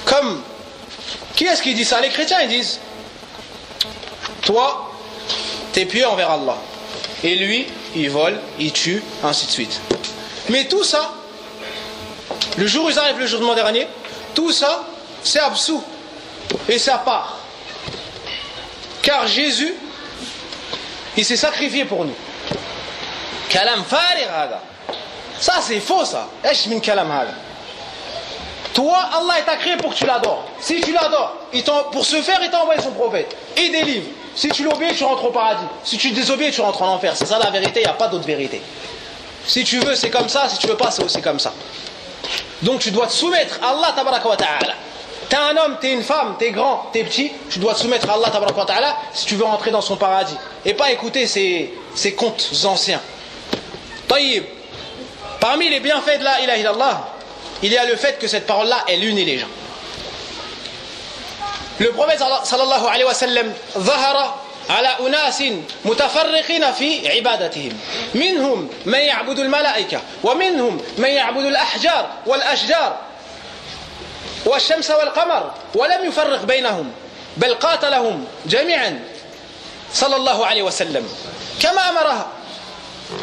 [0.05, 0.41] Comme
[1.35, 2.01] qui est-ce qui dit ça?
[2.01, 2.79] Les chrétiens ils disent
[4.41, 4.91] Toi,
[5.73, 6.57] t'es pieux envers Allah.
[7.23, 9.79] Et lui, il vole, il tue, ainsi de suite.
[10.49, 11.13] Mais tout ça,
[12.57, 13.87] le jour où ils arrivent, le jour de dernier,
[14.33, 14.83] tout ça,
[15.23, 15.83] c'est absous.
[16.69, 17.37] Et ça part.
[19.01, 19.73] Car Jésus,
[21.15, 22.15] il s'est sacrifié pour nous.
[23.49, 23.83] Kalam
[25.39, 26.27] Ça, c'est faux, ça.
[28.73, 30.43] Toi, Allah t'a créé pour que tu l'adores.
[30.59, 31.35] Si tu l'adores,
[31.91, 34.09] pour ce faire, il t'a envoyé son prophète et des livres.
[34.35, 35.65] Si tu l'obéis, tu rentres au paradis.
[35.83, 37.13] Si tu désobéis, tu rentres en enfer.
[37.15, 38.61] C'est ça la vérité, il n'y a pas d'autre vérité.
[39.47, 40.47] Si tu veux, c'est comme ça.
[40.47, 41.53] Si tu veux pas, c'est aussi comme ça.
[42.61, 44.73] Donc tu dois te soumettre à Allah tabaraka wa ta'ala.
[45.29, 48.13] T'es un homme, t'es une femme, t'es grand, t'es petit, tu dois te soumettre à
[48.13, 50.37] Allah tabaraka ta'ala si tu veux rentrer dans son paradis.
[50.65, 53.01] Et pas écouter ces, ces contes anciens.
[54.07, 54.43] Taïb.
[55.39, 57.13] Parmi les bienfaits de la ilaha
[57.63, 59.47] il y a le fait que cette parole-là, elle unit les gens.
[61.79, 63.51] Le prophète sallallahu alayhi wa sallam,
[64.69, 65.43] على أناس
[65.85, 67.79] متفرقين في عبادتهم.
[68.13, 72.97] منهم من يعبد الملائكة ومنهم من يعبد الأحجار والأشجار
[74.45, 76.91] والشمس والقمر ولم يفرق بينهم
[77.37, 78.99] بل قاتلهم جميعا
[79.93, 81.09] صلى الله عليه وسلم.
[81.61, 82.27] كما أمره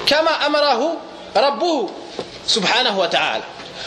[0.06, 0.96] كما أمره
[1.36, 1.90] ربه
[2.46, 3.44] سبحانه وتعالى.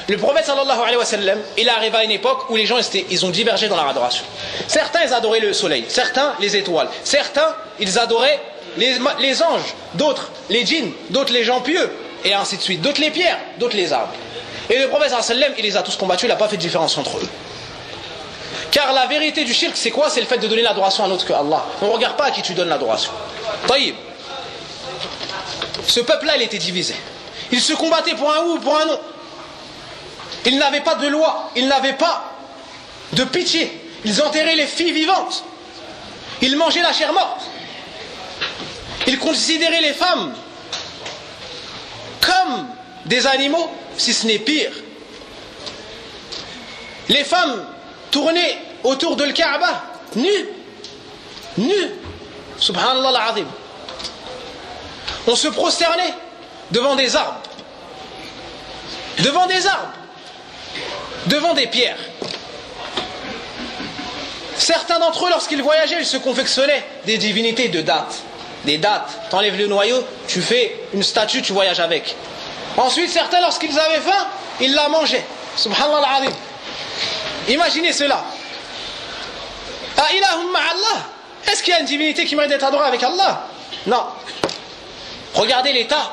[0.07, 2.77] Le prophète sallallahu alayhi wa sallam, il arrive à une époque où les gens
[3.09, 4.23] ils ont divergé dans leur adoration.
[4.67, 8.39] Certains ils adoraient le soleil, certains les étoiles, certains ils adoraient
[8.77, 11.91] les, anges, d'autres les djinns, d'autres les gens pieux,
[12.23, 14.13] et ainsi de suite, d'autres les pierres, d'autres les arbres.
[14.69, 16.47] Et le prophète sallallahu alayhi wa sallam, il les a tous combattus, il n'a pas
[16.47, 17.29] fait de différence entre eux.
[18.71, 20.09] Car la vérité du shirk, c'est quoi?
[20.09, 21.65] C'est le fait de donner l'adoration à un autre que Allah.
[21.81, 23.11] On ne regarde pas à qui tu donnes l'adoration.
[23.67, 23.95] Taïb.
[25.87, 26.95] Ce peuple-là, il était divisé.
[27.51, 29.03] Il se combattait pour un ou pour un autre.
[30.47, 32.31] Ils n'avaient pas de loi, ils n'avaient pas
[33.11, 33.69] de pitié.
[34.05, 35.43] Ils enterraient les filles vivantes.
[36.41, 37.41] Ils mangeaient la chair morte.
[39.07, 40.33] Ils considéraient les femmes
[42.21, 42.67] comme
[43.05, 44.71] des animaux, si ce n'est pire.
[47.09, 47.65] Les femmes
[48.09, 49.83] tournaient autour de le Kaaba,
[50.15, 50.47] nues,
[51.57, 51.91] nues.
[52.57, 53.47] Subhanallah al-Azim.
[55.27, 56.13] On se prosternait
[56.71, 57.41] devant des arbres.
[59.19, 59.91] Devant des arbres
[61.27, 61.97] devant des pierres.
[64.57, 68.23] Certains d'entre eux, lorsqu'ils voyageaient, ils se confectionnaient des divinités de dates.
[68.65, 69.29] Des dates.
[69.29, 72.15] T'enlèves le noyau, tu fais une statue, tu voyages avec.
[72.75, 74.27] Ensuite, certains, lorsqu'ils avaient faim,
[74.59, 75.25] ils la mangeaient.
[75.55, 76.29] Subhanallah al
[77.47, 78.23] Imaginez cela.
[79.97, 81.03] Ah, Allah.
[81.51, 83.47] Est-ce qu'il y a une divinité qui mérite d'être adorée avec Allah?
[83.85, 84.03] Non.
[85.33, 86.11] Regardez l'état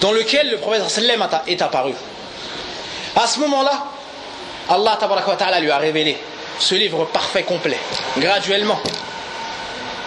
[0.00, 0.82] dans lequel le prophète
[1.46, 1.92] est apparu.
[3.16, 3.84] À ce moment-là,
[4.68, 6.16] Allah ta'ala lui a révélé
[6.58, 7.78] ce livre parfait, complet,
[8.18, 8.80] graduellement.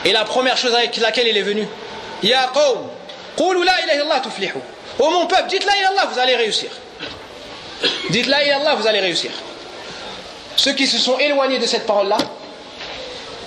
[0.05, 1.67] Et la première chose avec laquelle il est venu,
[2.23, 2.87] Ya qawm,
[3.63, 4.59] la ilaha illallah tuflihu.
[4.99, 6.69] Oh mon peuple, dites la ilaha vous allez réussir.
[8.09, 9.31] Dites la ilaha vous allez réussir.
[10.55, 12.17] Ceux qui se sont éloignés de cette parole-là,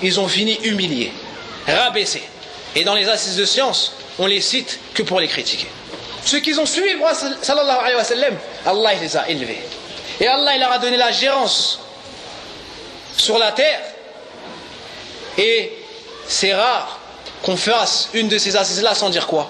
[0.03, 1.13] ils ont fini humiliés,
[1.67, 2.23] rabaissés.
[2.77, 5.67] Et dans les assises de science, on les cite que pour les critiquer.
[6.24, 8.34] Ceux qui ont suivi le prophète sallallahu alayhi wa sallam,
[8.66, 9.62] Allah les a élevés.
[10.20, 11.80] Et Allah il leur a donné la gérance
[13.18, 13.82] sur la terre.
[15.38, 15.72] Et
[16.28, 17.00] c'est rare
[17.44, 19.50] qu'on fasse une de ces assises-là sans dire quoi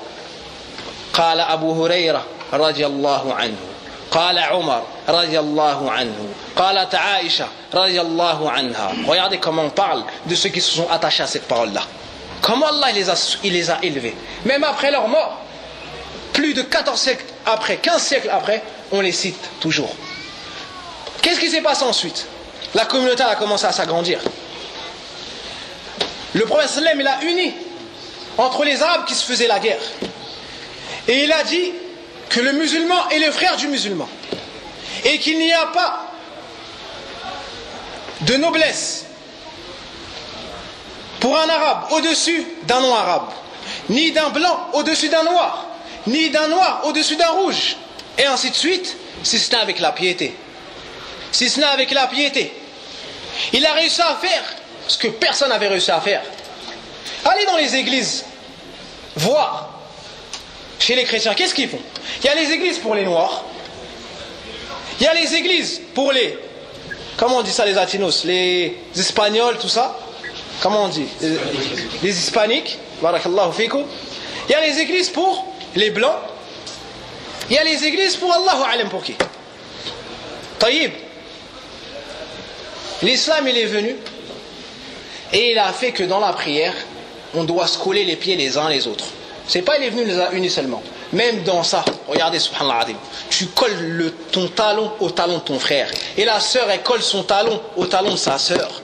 [1.14, 3.58] قال أبو هريرة رضي الله عنه
[4.12, 6.16] قال عمر رضي الله عنه
[6.56, 11.24] قالت عائشة رضي الله عنها Regardez comment on parle de ceux qui se sont attachés
[11.24, 11.82] à cette parole-là.
[12.42, 14.16] Comment Allah les a, il les a élevés.
[14.46, 15.40] Même après leur mort,
[16.33, 18.63] plus de 14 siècles après, 15 siècles après,
[18.93, 19.95] on les cite toujours.
[21.23, 22.27] Qu'est-ce qui s'est passé ensuite?
[22.75, 24.21] La communauté a commencé à s'agrandir.
[26.35, 27.53] Le prophète il a uni
[28.39, 29.81] entre les Arabes qui se faisaient la guerre.
[31.09, 31.73] Et il a dit
[32.29, 34.09] que le musulman est le frère du musulman.
[35.05, 36.07] Et qu'il n'y a pas
[38.21, 39.07] de noblesse
[41.21, 43.29] pour un arabe au-dessus d'un non-arabe,
[43.89, 45.67] ni d'un blanc au-dessus d'un noir,
[46.07, 47.77] ni d'un noir au-dessus d'un rouge,
[48.19, 50.35] et ainsi de suite, si ce n'est avec la piété.
[51.33, 52.53] Si ce n'est avec la piété.
[53.53, 54.43] Il a réussi à faire
[54.89, 56.23] ce que personne n'avait réussi à faire.
[57.25, 58.25] Allez dans les églises,
[59.17, 59.69] voir.
[60.79, 61.81] Chez les chrétiens, qu'est-ce qu'ils font?
[62.23, 63.45] Il y a les églises pour les noirs,
[64.99, 66.39] il y a les églises pour les,
[67.17, 69.99] comment on dit ça les latinos, les espagnols, tout ça,
[70.63, 71.07] comment on dit?
[72.03, 76.17] Les, hispaniques, Il y a les églises pour les blancs,
[77.49, 79.17] il y a les églises pour Allahu alam pour qui?
[80.59, 80.93] Taïb.
[83.03, 83.97] L'islam il est venu
[85.33, 86.75] et il a fait que dans la prière,
[87.35, 89.07] on doit se coller les pieds les uns les autres.
[89.49, 90.83] C'est pas il est venu les unis seulement.
[91.13, 92.87] Même dans ça, regardez, subhanallah,
[93.31, 95.91] tu colles le, ton talon au talon de ton frère.
[96.17, 98.81] Et la sœur, elle colle son talon au talon de sa sœur.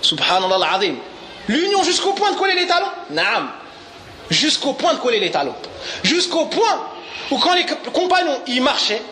[0.00, 0.78] Subhanallah
[1.48, 2.86] L'union jusqu'au point de coller les talons?
[3.10, 3.50] Naam.
[4.30, 5.54] Jusqu'au point de coller les talons.
[6.02, 6.86] Jusqu'au point
[7.30, 9.02] où quand les compagnons y marchaient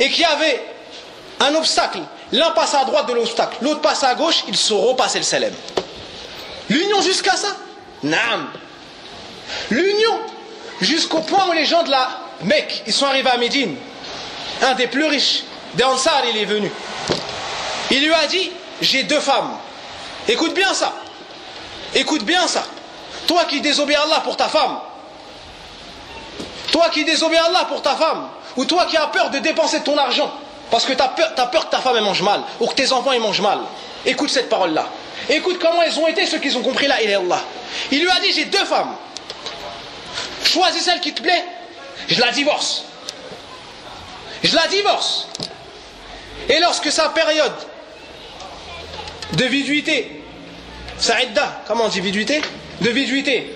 [0.00, 0.62] et qu'il y avait
[1.40, 2.00] un obstacle,
[2.32, 5.54] l'un passe à droite de l'obstacle, l'autre passe à gauche, ils sauront passer le salem.
[6.68, 7.56] L'union jusqu'à ça?
[8.02, 8.48] Naam.
[9.70, 10.20] L'union
[10.80, 12.08] jusqu'au point où les gens de la
[12.42, 13.76] Mecque, ils sont arrivés à Médine.
[14.62, 15.44] Un des plus riches,
[15.74, 16.70] des Ansar, il est venu.
[17.90, 19.56] Il lui a dit, j'ai deux femmes.
[20.28, 20.92] Écoute bien ça.
[21.94, 22.64] Écoute bien ça.
[23.28, 24.78] Toi qui désobéis Allah pour ta femme.
[26.72, 28.28] Toi qui désobéis Allah pour ta femme.
[28.56, 30.32] Ou toi qui as peur de dépenser ton argent.
[30.70, 32.40] Parce que tu as peur, peur que ta femme mange mal.
[32.58, 33.58] Ou que tes enfants ils mangent mal.
[34.06, 34.86] Écoute cette parole-là.
[35.28, 37.40] Écoute comment elles ont été ceux qui ont compris là, il est Allah.
[37.92, 38.96] Il lui a dit, j'ai deux femmes.
[40.44, 41.44] Choisis celle qui te plaît.
[42.08, 42.84] Je la divorce.
[44.42, 45.28] Je la divorce.
[46.48, 47.52] Et lorsque sa période
[49.34, 50.24] de viduité,
[50.96, 52.40] Saïda, comment on dit viduité?
[52.80, 53.54] De viduité,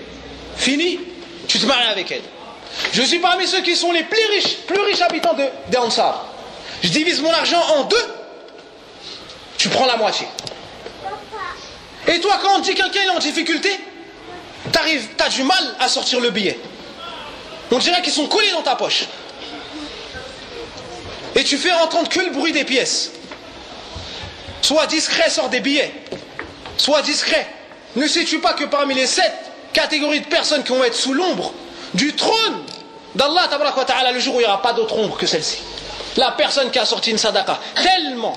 [0.57, 0.99] finie,
[1.47, 2.21] tu te maries avec elle.
[2.91, 4.25] Je suis parmi ceux qui sont les plus
[4.85, 6.27] riches, habitants de, de Ansar.
[6.81, 8.13] Je divise mon argent en deux,
[9.57, 10.27] tu prends la moitié.
[12.07, 13.69] Et toi, quand on dit quelqu'un est en difficulté,
[14.71, 16.59] tu as du mal à sortir le billet.
[17.71, 19.05] On dirait qu'ils sont collés dans ta poche.
[21.35, 23.11] Et tu fais entendre que le bruit des pièces.
[24.61, 25.91] Sois discret, sors des billets.
[26.77, 27.47] Sois discret.
[27.95, 29.33] Ne sais-tu pas que parmi les sept
[29.71, 31.53] catégories de personnes qui vont être sous l'ombre
[31.93, 32.63] du trône
[33.15, 33.47] d'Allah,
[34.11, 35.59] le jour où il n'y aura pas d'autre ombre que celle-ci?
[36.17, 38.35] La personne qui a sorti une sadaqa, tellement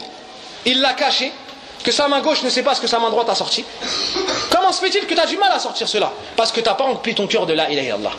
[0.65, 1.33] il l'a caché
[1.85, 3.65] que sa main gauche ne sait pas ce que sa main droite a sorti.
[4.51, 6.13] Comment se fait-il que tu as du mal à sortir cela?
[6.35, 8.13] Parce que tu n'as pas rempli ton cœur de la ilaha illallah.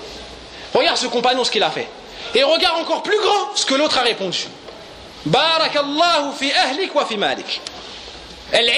[0.74, 1.88] Regarde ce compagnon ce qu'il a fait.
[2.34, 4.48] Et regarde encore plus grand ce que l'autre a répondu.
[5.26, 7.62] Barakallahu fi ahlik wa fi malik.
[8.52, 8.72] El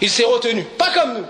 [0.00, 0.62] Il s'est retenu.
[0.62, 1.24] Pas comme nous.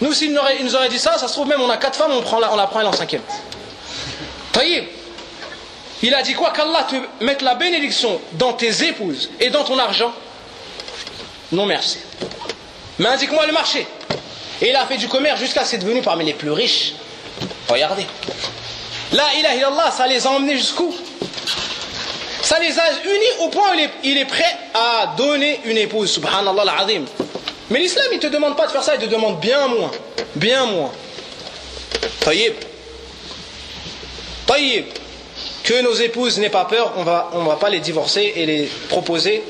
[0.00, 2.22] Nous, s'il nous aurait dit ça, ça se trouve même on a quatre femmes, on,
[2.22, 3.22] prend la, on la prend elle en cinquième.
[4.52, 4.84] Taïb.
[6.02, 9.78] Il a dit quoi Qu'Allah te mette la bénédiction dans tes épouses et dans ton
[9.78, 10.12] argent?
[11.52, 11.98] Non merci.
[12.98, 13.86] Mais indique-moi le marché.
[14.60, 16.94] Et il a fait du commerce jusqu'à ce qu'il devenu parmi les plus riches.
[17.68, 18.06] Regardez.
[19.12, 20.94] La ilaha illallah, ça les a emmenés jusqu'où?
[22.44, 24.44] Ça les a unis au point où il est, prêt
[24.74, 26.12] à donner une épouse.
[26.12, 27.06] Subhanallah al-azim.
[27.70, 29.90] Mais l'islam, il ne te demande pas de faire ça, il te demande bien moins.
[30.36, 30.92] Bien moins.
[32.20, 32.52] Taïb.
[34.46, 34.84] Taïb
[35.62, 38.70] que nos épouses n'aient pas peur, on va, ne va pas les divorcer et les
[38.90, 39.42] proposer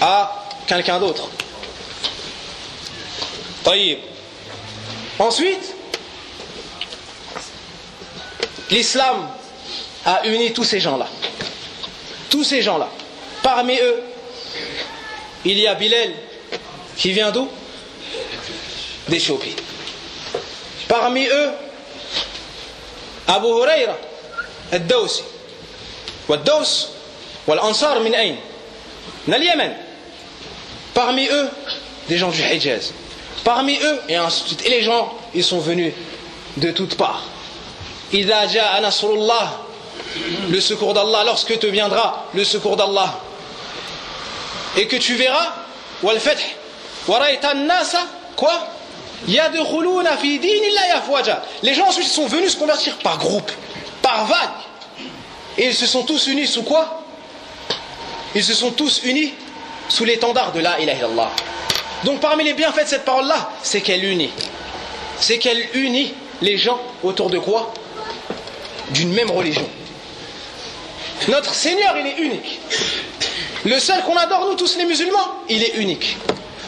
[0.00, 1.28] à quelqu'un d'autre.
[5.18, 5.74] Ensuite,
[8.70, 9.28] l'islam
[10.07, 11.07] a uni tous ces gens-là.
[12.29, 12.89] Tous ces gens-là.
[13.41, 14.01] Parmi eux,
[15.45, 16.11] il y a Bilal
[16.97, 17.47] qui vient d'où
[19.07, 19.55] D'Éthiopie.
[20.87, 21.49] Parmi eux,
[23.27, 23.95] Abu Huraira
[24.73, 25.23] الدوسي
[26.29, 26.87] والدوس
[27.47, 28.37] والأنصار من أين
[29.27, 29.73] من اليمن
[30.95, 31.49] parmi eux
[32.09, 32.91] des gens du Hijaz
[33.43, 35.93] parmi eux et ensuite et les gens ils sont venus
[36.57, 37.23] de toutes parts
[38.13, 39.49] إذا جاء نصر الله
[40.49, 43.19] le secours d'Allah lorsque te viendra le secours d'Allah
[44.77, 45.53] et que tu verras
[46.03, 46.55] والفتح
[47.07, 47.95] ورأيت الناس
[48.35, 48.67] quoi
[51.63, 53.51] les gens ensuite sont venus se convertir par groupe,
[54.01, 54.49] par vague.
[55.57, 57.03] Et ils se sont tous unis sous quoi
[58.35, 59.33] Ils se sont tous unis
[59.87, 61.31] sous l'étendard de la ilaha illallah.
[62.03, 64.31] Donc parmi les bienfaits de cette parole-là, c'est qu'elle unit.
[65.19, 67.73] C'est qu'elle unit les gens autour de quoi
[68.89, 69.69] D'une même religion.
[71.26, 72.60] Notre Seigneur, il est unique.
[73.64, 76.16] Le seul qu'on adore, nous tous les musulmans, il est unique.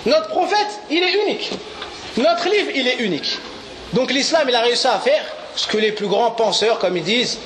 [0.07, 1.51] Notre prophète, il est unique.
[2.17, 3.39] Notre livre, il est unique.
[3.93, 5.23] Donc l'islam, il a réussi à faire
[5.55, 7.39] ce que les plus grands penseurs, comme ils disent,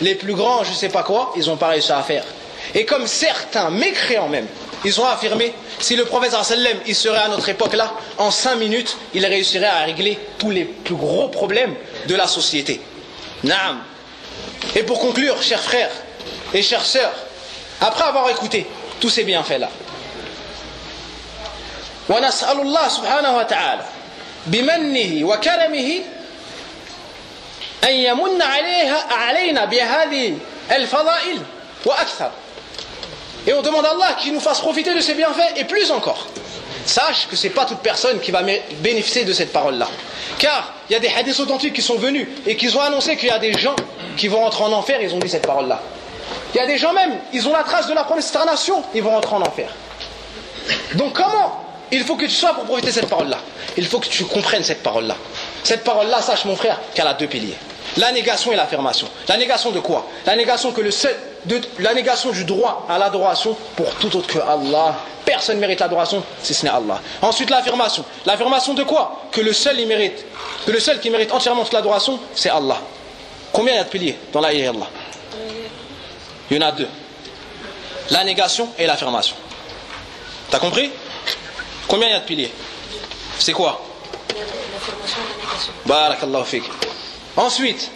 [0.00, 2.24] les plus grands, je ne sais pas quoi, ils n'ont pas réussi à faire.
[2.74, 4.46] Et comme certains mécréants même,
[4.84, 6.36] ils ont affirmé, si le prophète
[6.86, 10.64] il serait à notre époque là, en cinq minutes, il réussirait à régler tous les
[10.64, 11.74] plus gros problèmes
[12.06, 12.80] de la société.
[13.44, 13.80] Naam.
[14.76, 15.90] Et pour conclure, chers frères
[16.53, 17.13] et chères sœurs,
[17.81, 18.67] après avoir écouté
[18.99, 19.69] tous ces bienfaits là,
[22.09, 23.85] ونسأل الله سبحانه وتعالى
[24.47, 25.99] بمنه وكرمه
[27.83, 30.37] أن يمن عليها علينا بهذه
[30.71, 31.39] الفضائل
[31.85, 32.31] وأكثر
[33.45, 36.27] Et on demande à Allah qu'il nous fasse profiter de ses bienfaits et plus encore.
[36.85, 38.41] Sache que ce n'est pas toute personne qui va
[38.79, 39.89] bénéficier de cette parole-là.
[40.39, 43.27] Car il y a des hadiths authentiques qui sont venus et qui ont annoncé qu'il
[43.27, 43.75] y a des gens
[44.15, 45.81] qui vont rentrer en enfer, ils ont dit cette parole-là.
[46.54, 49.10] Il y a des gens même, ils ont la trace de la consternation, ils vont
[49.10, 49.68] rentrer en enfer.
[50.94, 53.38] Donc comment il faut que tu sois pour profiter de cette parole-là?
[53.76, 55.16] Il faut que tu comprennes cette parole-là.
[55.62, 57.56] Cette parole-là, sache mon frère, qu'elle a deux piliers.
[57.96, 59.08] La négation et l'affirmation.
[59.28, 60.06] La négation de quoi?
[60.26, 61.16] La négation que le seul,
[61.78, 64.94] la négation du droit à l'adoration pour tout autre que Allah.
[65.24, 67.00] Personne ne mérite l'adoration si ce n'est Allah.
[67.20, 68.04] Ensuite l'affirmation.
[68.24, 69.22] L'affirmation de quoi?
[69.30, 70.24] Que le seul il mérite,
[70.66, 72.78] que le seul qui mérite entièrement l'adoration, c'est Allah.
[73.52, 74.86] Combien il y a de piliers dans la Allah
[76.50, 76.88] Il y en a deux.
[78.10, 79.36] La négation et l'affirmation.
[80.50, 80.90] T'as compris?
[81.86, 82.52] Combien il y a de piliers?
[83.38, 83.82] C'est quoi?
[85.84, 86.64] Barakallahu fik.
[87.36, 87.90] Ensuite,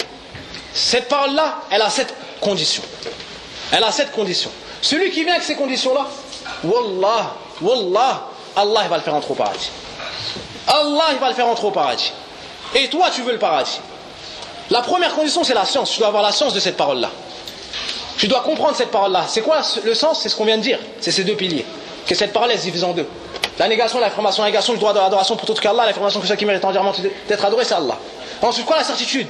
[0.74, 2.82] cette parole-là, elle a cette condition.
[3.70, 4.50] Elle a cette condition.
[4.82, 6.06] Celui qui vient avec ces conditions-là,
[6.64, 9.70] Wallah, Wallah, Allah va le faire entrer au paradis.
[10.66, 12.12] Allah va le faire entrer au paradis.
[12.74, 13.80] Et toi, tu veux le paradis.
[14.70, 15.90] La première condition, c'est la science.
[15.90, 17.10] Tu dois avoir la science de cette parole-là.
[18.16, 19.24] Tu dois comprendre cette parole-là.
[19.28, 20.20] C'est quoi le sens?
[20.22, 20.78] C'est ce qu'on vient de dire.
[21.00, 21.64] C'est ces deux piliers.
[22.06, 23.06] Que cette parole, elle se divise en deux.
[23.58, 26.32] La négation, l'affirmation, la négation du droit de l'adoration pour tout qu'Allah, l'affirmation que ce
[26.34, 26.92] qui mérite entièrement
[27.28, 27.98] d'être adoré, c'est Allah.
[28.40, 29.26] Ensuite, quoi la certitude?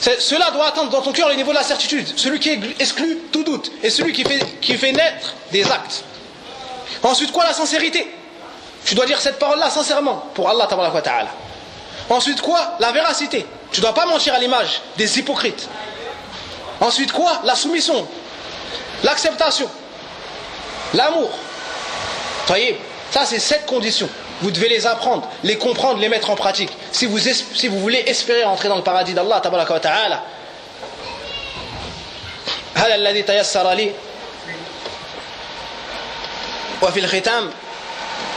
[0.00, 2.06] Cela doit atteindre dans ton cœur le niveau de la certitude.
[2.16, 6.04] Celui qui exclut tout doute et celui qui fait, qui fait naître des actes.
[7.02, 8.06] Ensuite, quoi la sincérité?
[8.84, 10.68] Tu dois dire cette parole-là sincèrement pour Allah.
[12.08, 13.46] Ensuite, quoi La véracité?
[13.72, 15.68] Tu ne dois pas mentir à l'image des hypocrites.
[16.79, 18.07] Ensuite, quoi La soumission.
[19.03, 19.69] L'acceptation.
[20.93, 21.29] L'amour.
[22.47, 22.79] Voyez
[23.11, 24.09] ça, c'est sept conditions.
[24.41, 26.71] Vous devez les apprendre, les comprendre, les mettre en pratique.
[26.93, 30.23] Si vous, si vous voulez espérer entrer dans le paradis d'Allah, tabaraka wa ta'ala.
[32.75, 33.91] هذا الذي تيسر لي
[36.81, 37.49] وفي الختام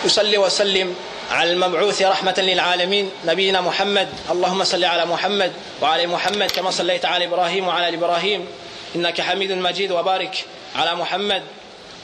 [0.06, 0.94] أصلي وسلم
[1.29, 3.11] على المبعوث رحمة للعالمين.
[3.25, 8.47] نبينا محمد اللهم صل على محمد وعلى محمد كما صليت على إبراهيم وعلى إبراهيم.
[8.95, 9.91] إنك حميد مجيد.
[9.91, 10.45] وبارك
[10.75, 11.43] على محمد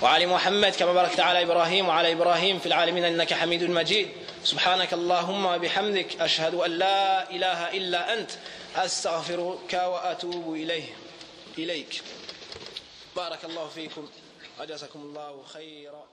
[0.02, 3.06] وعلى محمد كما باركت على إبراهيم وعلى إبراهيم في العالمين.
[3.06, 4.10] إنك حميد مجيد.
[4.43, 8.31] سبحانك اللهم وبحمدك أشهد أن لا إله إلا أنت.
[8.76, 10.95] أستغفرك وأتوب إليه.
[11.57, 12.02] إليك.
[13.15, 14.07] بارك الله فيكم.
[14.60, 16.05] وجزاكم الله خيرا.